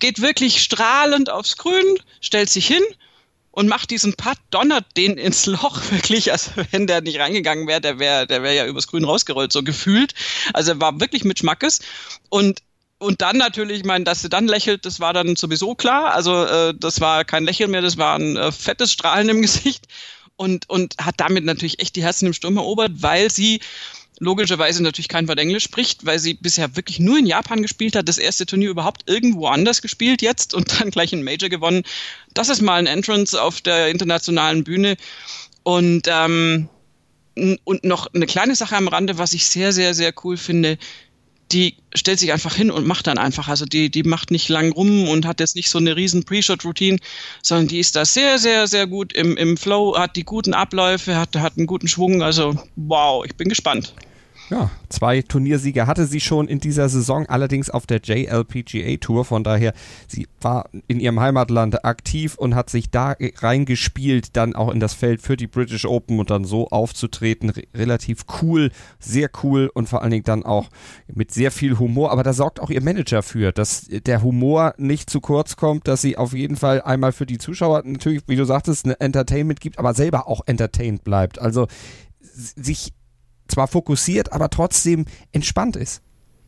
[0.00, 2.82] geht wirklich strahlend aufs Grün, stellt sich hin
[3.50, 6.32] und macht diesen Putt, donnert den ins Loch wirklich.
[6.32, 9.62] Also wenn der nicht reingegangen wäre, der wäre der wäre ja übers Grün rausgerollt, so
[9.62, 10.14] gefühlt.
[10.52, 11.80] Also er war wirklich mit Schmackes.
[12.28, 12.62] Und
[13.00, 16.14] und dann natürlich, ich meine, dass sie dann lächelt, das war dann sowieso klar.
[16.14, 19.86] Also äh, das war kein Lächeln mehr, das war ein äh, fettes Strahlen im Gesicht
[20.34, 23.60] und, und hat damit natürlich echt die Herzen im Sturm erobert, weil sie
[24.18, 28.08] logischerweise natürlich kein Wort Englisch spricht, weil sie bisher wirklich nur in Japan gespielt hat,
[28.08, 31.82] das erste Turnier überhaupt irgendwo anders gespielt jetzt und dann gleich ein Major gewonnen.
[32.34, 34.96] Das ist mal ein Entrance auf der internationalen Bühne.
[35.62, 36.68] Und, ähm,
[37.64, 40.78] und noch eine kleine Sache am Rande, was ich sehr, sehr, sehr cool finde
[41.52, 43.48] die stellt sich einfach hin und macht dann einfach.
[43.48, 46.98] Also die, die macht nicht lang rum und hat jetzt nicht so eine riesen Pre-Shot-Routine,
[47.42, 51.16] sondern die ist da sehr, sehr, sehr gut im, im Flow, hat die guten Abläufe,
[51.16, 52.22] hat, hat einen guten Schwung.
[52.22, 53.94] Also wow, ich bin gespannt.
[54.50, 59.26] Ja, zwei Turniersiege hatte sie schon in dieser Saison, allerdings auf der JLPGA Tour.
[59.26, 59.74] Von daher,
[60.06, 64.94] sie war in ihrem Heimatland aktiv und hat sich da reingespielt, dann auch in das
[64.94, 67.52] Feld für die British Open und dann so aufzutreten.
[67.74, 70.70] relativ cool, sehr cool und vor allen Dingen dann auch
[71.12, 72.10] mit sehr viel Humor.
[72.10, 76.00] Aber da sorgt auch ihr Manager für, dass der Humor nicht zu kurz kommt, dass
[76.00, 79.78] sie auf jeden Fall einmal für die Zuschauer natürlich, wie du sagtest, ein Entertainment gibt,
[79.78, 81.38] aber selber auch entertained bleibt.
[81.38, 81.66] Also
[82.20, 82.92] sich
[83.48, 86.02] zwar fokussiert, aber trotzdem entspannt ist.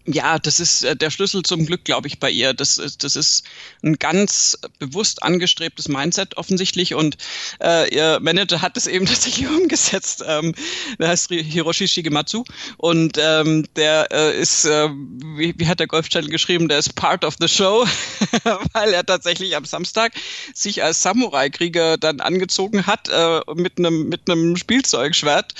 [0.06, 2.54] Ja, das ist äh, der Schlüssel zum Glück, glaube ich, bei ihr.
[2.54, 3.44] Das ist, das ist
[3.82, 7.18] ein ganz bewusst angestrebtes Mindset offensichtlich und
[7.62, 10.24] äh, ihr Manager hat es eben tatsächlich umgesetzt.
[10.26, 10.54] Ähm,
[10.98, 12.44] der heißt Hiroshi Shigematsu
[12.78, 14.88] und ähm, der äh, ist, äh,
[15.36, 17.86] wie, wie hat der Golfchannel geschrieben, der ist part of the show,
[18.72, 20.14] weil er tatsächlich am Samstag
[20.54, 24.22] sich als Samurai-Krieger dann angezogen hat äh, mit einem mit
[24.58, 25.54] Spielzeugschwert.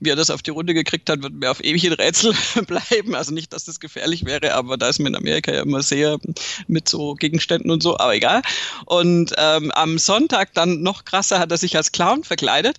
[0.00, 2.34] Wie er das auf die Runde gekriegt hat, wird mir auf ewig ein Rätsel
[2.66, 3.14] bleiben.
[3.14, 6.18] Also nicht, dass das gefährlich wäre, aber da ist man in Amerika ja immer sehr
[6.66, 8.42] mit so Gegenständen und so, aber egal.
[8.86, 12.76] Und ähm, am Sonntag dann noch krasser hat er sich als Clown verkleidet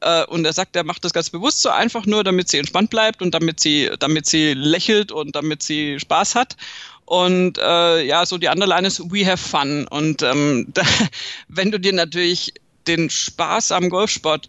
[0.00, 2.90] äh, und er sagt, er macht das ganz bewusst so einfach nur, damit sie entspannt
[2.90, 6.56] bleibt und damit sie, damit sie lächelt und damit sie Spaß hat.
[7.04, 9.86] Und äh, ja, so die andere Line ist We have fun.
[9.88, 10.82] Und ähm, da,
[11.48, 12.54] wenn du dir natürlich
[12.86, 14.48] den Spaß am Golfsport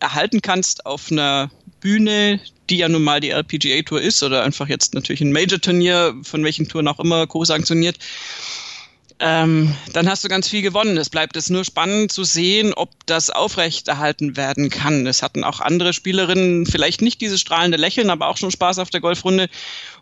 [0.00, 1.50] erhalten kannst auf einer
[1.82, 6.14] Bühne, die ja nun mal die LPGA Tour ist oder einfach jetzt natürlich ein Major-Turnier,
[6.22, 7.98] von welchen Touren auch immer co-sanktioniert,
[9.18, 10.96] ähm, dann hast du ganz viel gewonnen.
[10.96, 15.06] Es bleibt jetzt nur spannend zu sehen, ob das aufrechterhalten werden kann.
[15.06, 18.90] Es hatten auch andere Spielerinnen vielleicht nicht dieses strahlende Lächeln, aber auch schon Spaß auf
[18.90, 19.48] der Golfrunde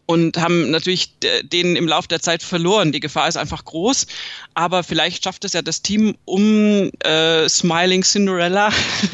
[0.07, 2.93] und haben natürlich den im Laufe der Zeit verloren.
[2.93, 4.07] Die Gefahr ist einfach groß,
[4.55, 8.71] aber vielleicht schafft es ja das Team um äh, Smiling Cinderella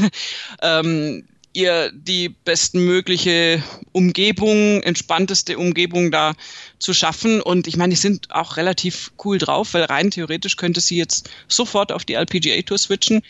[0.62, 1.24] ähm,
[1.56, 6.34] ihr die bestmögliche Umgebung, entspannteste Umgebung da
[6.78, 7.40] zu schaffen.
[7.40, 11.30] Und ich meine, die sind auch relativ cool drauf, weil rein theoretisch könnte sie jetzt
[11.48, 13.22] sofort auf die LPGA Tour switchen.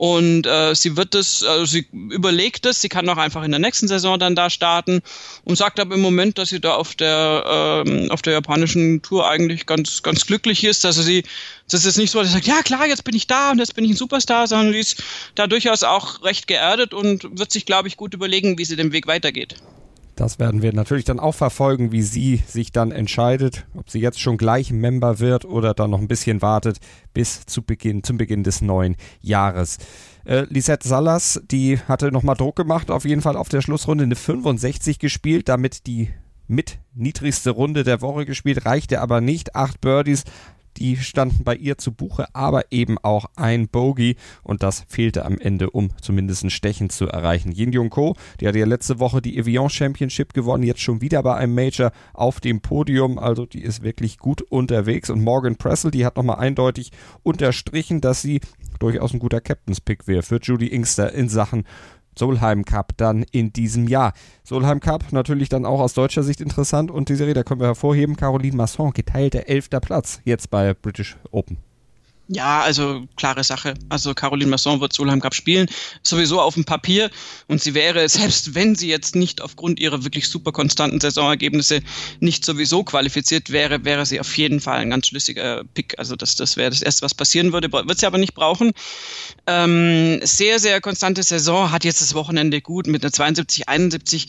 [0.00, 3.60] Und äh, sie wird es, also sie überlegt es, sie kann auch einfach in der
[3.60, 5.02] nächsten Saison dann da starten
[5.44, 9.28] und sagt aber im Moment, dass sie da auf der ähm, auf der japanischen Tour
[9.28, 10.86] eigentlich ganz ganz glücklich ist.
[10.86, 11.24] Also sie,
[11.68, 13.74] das ist nicht so, dass sie sagt, ja klar, jetzt bin ich da und jetzt
[13.74, 15.02] bin ich ein Superstar, sondern sie ist
[15.34, 18.92] da durchaus auch recht geerdet und wird sich, glaube ich, gut überlegen, wie sie den
[18.92, 19.56] Weg weitergeht.
[20.20, 24.20] Das werden wir natürlich dann auch verfolgen, wie sie sich dann entscheidet, ob sie jetzt
[24.20, 26.76] schon gleich Member wird oder dann noch ein bisschen wartet
[27.14, 29.78] bis zu Beginn, zum Beginn des neuen Jahres.
[30.26, 34.14] Äh, Lisette Salas, die hatte nochmal Druck gemacht, auf jeden Fall auf der Schlussrunde eine
[34.14, 36.10] 65 gespielt, damit die
[36.46, 39.56] mit niedrigste Runde der Woche gespielt, reichte aber nicht.
[39.56, 40.24] Acht Birdies,
[40.76, 44.16] die standen bei ihr zu Buche, aber eben auch ein Bogey.
[44.42, 47.52] Und das fehlte am Ende, um zumindest ein Stechen zu erreichen.
[47.52, 51.22] Yin Jung Ko, die hat ja letzte Woche die Evian Championship gewonnen, jetzt schon wieder
[51.22, 55.10] bei einem Major auf dem Podium, also die ist wirklich gut unterwegs.
[55.10, 56.92] Und Morgan Pressel, die hat nochmal eindeutig
[57.22, 58.40] unterstrichen, dass sie
[58.78, 61.64] durchaus ein guter Captain's Pick wäre für Judy Inkster in Sachen
[62.20, 64.12] Solheim Cup dann in diesem Jahr.
[64.44, 68.14] Solheim Cup natürlich dann auch aus deutscher Sicht interessant und diese Rede können wir hervorheben.
[68.14, 71.69] Caroline Masson, geteilter elfter Platz jetzt bei British Open.
[72.32, 73.74] Ja, also klare Sache.
[73.88, 75.66] Also Caroline Masson wird Solheim Cup spielen,
[76.04, 77.10] sowieso auf dem Papier.
[77.48, 81.80] Und sie wäre, selbst wenn sie jetzt nicht aufgrund ihrer wirklich super konstanten Saisonergebnisse
[82.20, 85.98] nicht sowieso qualifiziert wäre, wäre sie auf jeden Fall ein ganz schlüssiger Pick.
[85.98, 87.72] Also das, das wäre das Erste, was passieren würde.
[87.72, 88.70] Wird sie aber nicht brauchen.
[89.48, 94.28] Ähm, sehr, sehr konstante Saison, hat jetzt das Wochenende gut mit einer 72, 71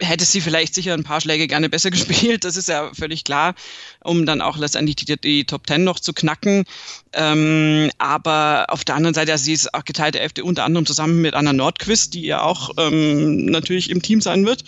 [0.00, 3.54] hätte sie vielleicht sicher ein paar Schläge gerne besser gespielt, das ist ja völlig klar,
[4.02, 6.64] um dann auch letztendlich die, die Top Ten noch zu knacken.
[7.12, 11.20] Ähm, aber auf der anderen Seite, also sie ist auch geteilte Elfte unter anderem zusammen
[11.20, 14.64] mit Anna Nordquist, die ja auch ähm, natürlich im Team sein wird.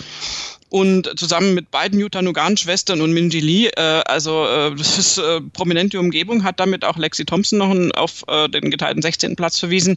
[0.70, 5.98] und zusammen mit beiden Yuta-Nugan-Schwestern und Minji Lee, äh, also äh, das ist äh, prominente
[5.98, 9.34] Umgebung, hat damit auch Lexi Thompson noch einen, auf äh, den geteilten 16.
[9.36, 9.96] Platz verwiesen.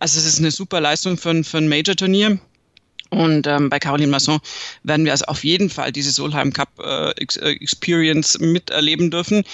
[0.00, 2.38] Also es ist eine super Leistung für, für ein Major-Turnier.
[3.14, 4.40] Und ähm, bei Caroline Masson
[4.82, 9.44] werden wir also auf jeden Fall diese Solheim Cup äh, äh Experience miterleben dürfen.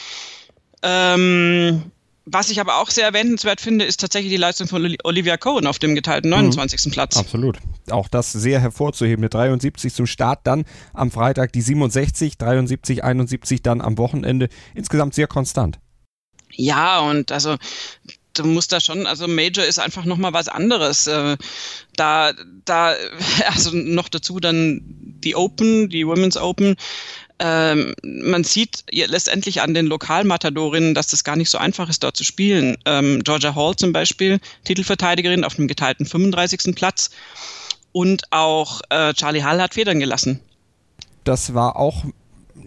[0.82, 1.90] Ähm,
[2.26, 5.78] was ich aber auch sehr erwähnenswert finde, ist tatsächlich die Leistung von Olivia Cohen auf
[5.78, 6.86] dem geteilten 29.
[6.86, 6.90] Mhm.
[6.90, 7.16] Platz.
[7.16, 7.58] Absolut.
[7.90, 9.24] Auch das sehr hervorzuheben.
[9.24, 14.48] Eine 73 zum Start, dann am Freitag die 67, 73, 71 dann am Wochenende.
[14.74, 15.78] Insgesamt sehr konstant.
[16.52, 17.56] Ja, und also
[18.34, 21.06] du musst da schon, also Major ist einfach nochmal was anderes.
[21.06, 21.36] Äh,
[21.96, 22.32] da,
[22.64, 22.94] da,
[23.46, 26.76] also noch dazu dann die Open, die Women's Open,
[27.40, 32.16] ähm, man sieht letztendlich an den Lokalmatadorinnen, dass das gar nicht so einfach ist, dort
[32.16, 32.76] zu spielen.
[32.84, 36.74] Ähm, Georgia Hall zum Beispiel, Titelverteidigerin auf dem geteilten 35.
[36.74, 37.10] Platz.
[37.92, 40.40] Und auch äh, Charlie Hall hat Federn gelassen.
[41.24, 42.04] Das war auch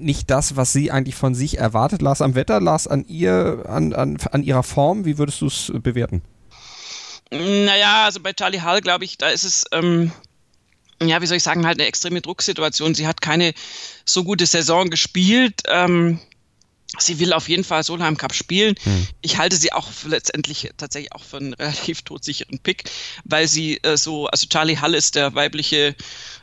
[0.04, 2.01] nicht das, was sie eigentlich von sich erwartet.
[2.01, 5.06] Las am Wetter, las an ihr, an, an, an ihrer Form.
[5.06, 6.22] Wie würdest du es bewerten?
[7.32, 10.12] Naja, also bei Charlie Hall, glaube ich, da ist es, ähm,
[11.01, 12.93] ja, wie soll ich sagen, halt eine extreme Drucksituation.
[12.93, 13.54] Sie hat keine
[14.06, 15.62] so gute Saison gespielt.
[15.68, 16.20] Ähm,
[16.99, 18.75] Sie will auf jeden Fall Solheim Cup spielen.
[18.83, 19.07] Hm.
[19.21, 22.83] Ich halte sie auch letztendlich tatsächlich auch für einen relativ todsicheren Pick,
[23.23, 25.95] weil sie äh, so, also Charlie Hall ist der weibliche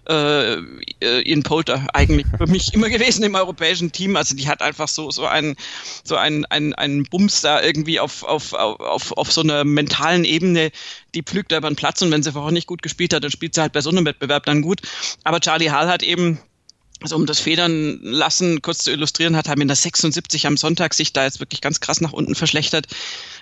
[0.09, 4.17] äh, äh Ian Polter eigentlich für mich immer gewesen im europäischen Team.
[4.17, 5.57] Also die hat einfach so so einen
[6.03, 10.73] so einen einen, einen Bums da irgendwie auf, auf, auf, auf so einer mentalen Ebene,
[11.15, 13.31] die pflügt da über den Platz und wenn sie vorher nicht gut gespielt hat, dann
[13.31, 14.81] spielt sie halt bei so einem Wettbewerb dann gut.
[15.23, 16.41] Aber Charlie Hall hat eben
[17.03, 20.95] also um das Federn lassen kurz zu illustrieren, hat er in der 76 am Sonntag
[20.95, 22.87] sich da jetzt wirklich ganz krass nach unten verschlechtert,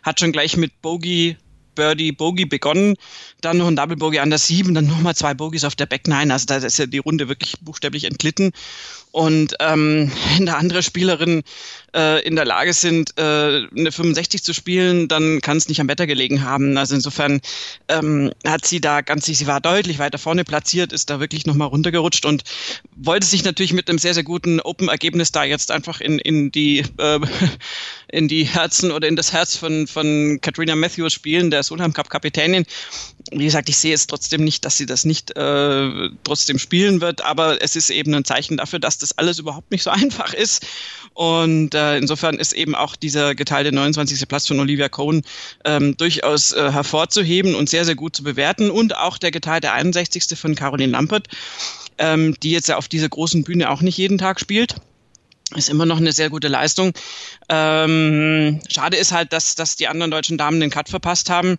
[0.03, 1.37] hat schon gleich mit Bogey
[1.79, 2.97] Birdie Bogey begonnen,
[3.41, 6.09] dann noch ein Double Bogey an der 7, dann nochmal zwei Bogies auf der Back
[6.09, 6.29] 9.
[6.33, 8.51] Also da ist ja die Runde wirklich buchstäblich entglitten.
[9.13, 11.45] Und ähm, da andere Spielerinnen
[11.99, 15.89] äh, in der Lage sind, äh, eine 65 zu spielen, dann kann es nicht am
[15.89, 16.79] Wetter gelegen haben.
[16.79, 17.41] Also insofern
[17.89, 21.69] ähm, hat sie da ganz, sie war deutlich weiter vorne platziert, ist da wirklich nochmal
[21.69, 22.45] runtergerutscht und
[22.95, 26.85] wollte sich natürlich mit einem sehr, sehr guten Open-Ergebnis da jetzt einfach in, in die
[26.99, 27.19] äh,
[28.11, 32.09] in die Herzen oder in das Herz von, von Katrina Matthews spielen, der Solheim Cup
[32.09, 32.65] Kapitänin.
[33.31, 37.23] Wie gesagt, ich sehe es trotzdem nicht, dass sie das nicht äh, trotzdem spielen wird,
[37.23, 40.67] aber es ist eben ein Zeichen dafür, dass das alles überhaupt nicht so einfach ist.
[41.13, 44.29] Und äh, insofern ist eben auch dieser geteilte 29.
[44.29, 45.23] Platz von Olivia Cohn
[45.65, 48.71] ähm, durchaus äh, hervorzuheben und sehr, sehr gut zu bewerten.
[48.71, 50.39] Und auch der geteilte 61.
[50.39, 51.29] von Caroline Lampert,
[51.99, 54.77] ähm, die jetzt ja auf dieser großen Bühne auch nicht jeden Tag spielt
[55.57, 56.93] ist immer noch eine sehr gute Leistung.
[57.49, 61.57] Ähm, schade ist halt, dass, dass die anderen deutschen Damen den Cut verpasst haben.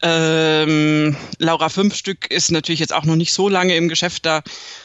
[0.00, 4.24] Ähm, Laura Fünfstück ist natürlich jetzt auch noch nicht so lange im Geschäft.
[4.24, 4.42] Da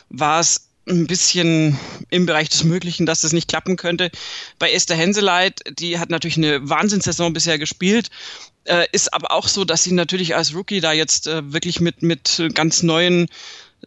[0.09, 1.79] war es ein bisschen
[2.09, 4.11] im Bereich des Möglichen, dass das nicht klappen könnte.
[4.59, 8.09] Bei Esther Henseleit, die hat natürlich eine Wahnsinnssaison bisher gespielt,
[8.65, 12.01] äh, ist aber auch so, dass sie natürlich als Rookie da jetzt äh, wirklich mit,
[12.01, 13.27] mit ganz neuen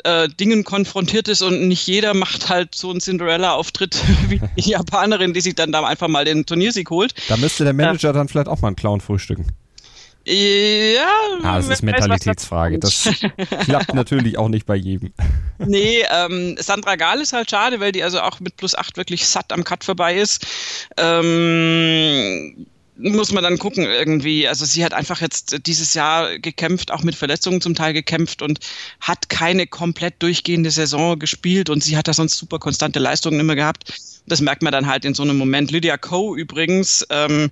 [0.05, 5.32] äh, Dingen konfrontiert ist und nicht jeder macht halt so einen Cinderella-Auftritt wie die Japanerin,
[5.34, 7.14] die sich dann da einfach mal den Turniersieg holt.
[7.28, 9.47] Da müsste der Manager äh, dann vielleicht auch mal einen Clown frühstücken.
[10.29, 11.39] Ja.
[11.45, 12.81] Ah, das ist Mentalitätsfrage.
[12.81, 13.09] Das
[13.61, 15.12] klappt natürlich auch nicht bei jedem.
[15.59, 19.27] Nee, ähm, Sandra Gahl ist halt schade, weil die also auch mit plus 8 wirklich
[19.27, 20.47] satt am Cut vorbei ist.
[20.99, 22.66] Ähm,
[22.99, 24.49] muss man dann gucken irgendwie.
[24.49, 28.59] Also sie hat einfach jetzt dieses Jahr gekämpft, auch mit Verletzungen zum Teil gekämpft und
[29.01, 33.55] hat keine komplett durchgehende Saison gespielt und sie hat da sonst super konstante Leistungen immer
[33.55, 33.93] gehabt.
[34.27, 35.70] Das merkt man dann halt in so einem Moment.
[35.70, 37.51] Lydia Coe übrigens ähm,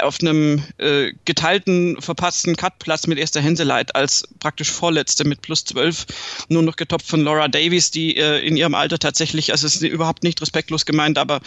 [0.00, 6.06] auf einem äh, geteilten, verpassten Cutplatz mit Esther Henseleit als praktisch Vorletzte mit plus 12,
[6.48, 9.82] nur noch getoppt von Laura Davies, die äh, in ihrem Alter tatsächlich, also es ist
[9.82, 11.40] überhaupt nicht respektlos gemeint, aber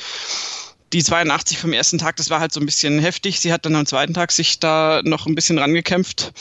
[0.93, 3.39] die 82 vom ersten Tag, das war halt so ein bisschen heftig.
[3.39, 6.31] Sie hat dann am zweiten Tag sich da noch ein bisschen rangekämpft.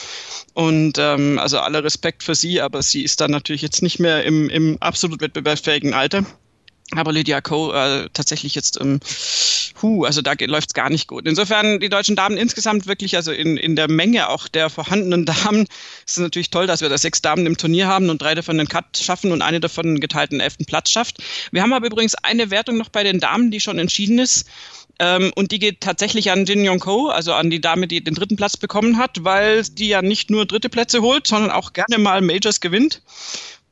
[0.54, 4.24] Und ähm, also aller Respekt für sie, aber sie ist dann natürlich jetzt nicht mehr
[4.24, 6.24] im, im absolut wettbewerbsfähigen Alter.
[6.92, 9.00] Aber Lydia Ko äh, tatsächlich jetzt, ähm,
[9.82, 11.26] hu, also da läuft's gar nicht gut.
[11.26, 15.62] Insofern die deutschen Damen insgesamt wirklich, also in, in der Menge auch der vorhandenen Damen,
[16.06, 18.58] ist es natürlich toll, dass wir da sechs Damen im Turnier haben und drei davon
[18.58, 21.18] den Cut schaffen und eine davon einen geteilten elften Platz schafft.
[21.50, 24.46] Wir haben aber übrigens eine Wertung noch bei den Damen, die schon entschieden ist.
[24.98, 28.14] Ähm, und die geht tatsächlich an Jin Yong Ko, also an die Dame, die den
[28.14, 31.98] dritten Platz bekommen hat, weil die ja nicht nur dritte Plätze holt, sondern auch gerne
[31.98, 33.02] mal Majors gewinnt.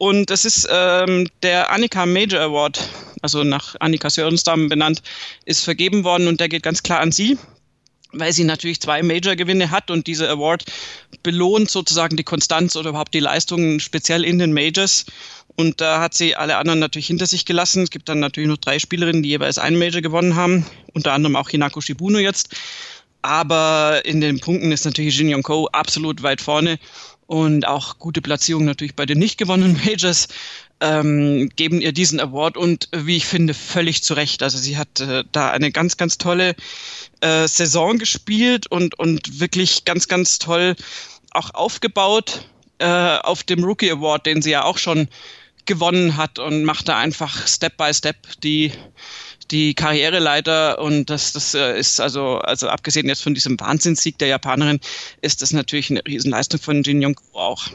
[0.04, 2.78] Und das ist ähm, der Annika Major Award,
[3.22, 5.00] also nach Annika Sörenstam benannt,
[5.46, 7.38] ist vergeben worden und der geht ganz klar an sie,
[8.12, 10.66] weil sie natürlich zwei Major-Gewinne hat und dieser Award
[11.22, 15.06] belohnt sozusagen die Konstanz oder überhaupt die Leistungen speziell in den Majors.
[15.56, 17.84] Und da hat sie alle anderen natürlich hinter sich gelassen.
[17.84, 20.66] Es gibt dann natürlich noch drei Spielerinnen, die jeweils einen Major gewonnen haben.
[20.92, 22.50] Unter anderem auch Hinako Shibuno jetzt.
[23.22, 26.78] Aber in den Punkten ist natürlich Jin Yong Ko absolut weit vorne
[27.26, 30.28] und auch gute Platzierung natürlich bei den nicht gewonnenen Majors
[30.80, 34.42] ähm, geben ihr diesen Award und wie ich finde völlig zu Recht.
[34.42, 36.54] Also sie hat äh, da eine ganz, ganz tolle
[37.20, 40.76] äh, Saison gespielt und, und wirklich ganz, ganz toll
[41.30, 42.46] auch aufgebaut
[42.78, 42.86] äh,
[43.18, 45.08] auf dem Rookie Award, den sie ja auch schon
[45.66, 48.72] gewonnen hat und macht da einfach Step by Step die
[49.50, 54.28] die Karriereleiter und das, das äh, ist also, also abgesehen jetzt von diesem Wahnsinnssieg der
[54.28, 54.80] Japanerin,
[55.20, 57.68] ist das natürlich eine Riesenleistung von Jin Young auch.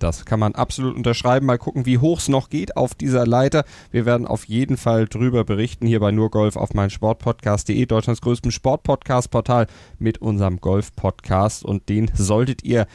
[0.00, 1.44] Das kann man absolut unterschreiben.
[1.44, 3.64] Mal gucken, wie hoch es noch geht auf dieser Leiter.
[3.90, 8.50] Wir werden auf jeden Fall drüber berichten hier bei Nurgolf auf mein Sportpodcast.de, Deutschlands größtem
[8.50, 9.66] Sportpodcast-Portal
[9.98, 11.66] mit unserem Golf-Podcast.
[11.66, 12.86] Und den solltet ihr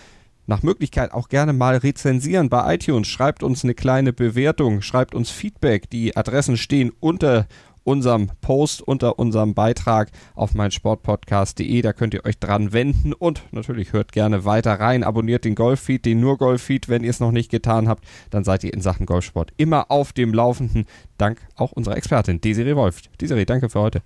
[0.48, 3.08] nach Möglichkeit auch gerne mal rezensieren bei iTunes.
[3.08, 5.90] Schreibt uns eine kleine Bewertung, schreibt uns Feedback.
[5.92, 7.48] Die Adressen stehen unter
[7.86, 11.82] unserem Post, unter unserem Beitrag auf meinsportpodcast.de.
[11.82, 15.04] Da könnt ihr euch dran wenden und natürlich hört gerne weiter rein.
[15.04, 18.04] Abonniert den Golffeed, den nur Golffeed, wenn ihr es noch nicht getan habt.
[18.30, 20.86] Dann seid ihr in Sachen Golfsport immer auf dem Laufenden.
[21.18, 23.02] Dank auch unserer Expertin Desiree Wolf.
[23.22, 24.02] Desiree, danke für heute.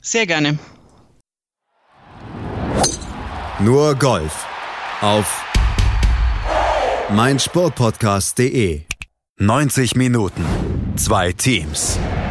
[0.00, 0.58] Sehr gerne.
[3.58, 4.46] Nur Golf
[5.00, 5.44] auf
[7.10, 8.82] meinsportpodcast.de.
[9.38, 10.44] 90 Minuten,
[10.96, 11.98] zwei Teams,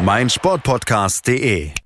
[0.00, 1.79] meinsportpodcast.de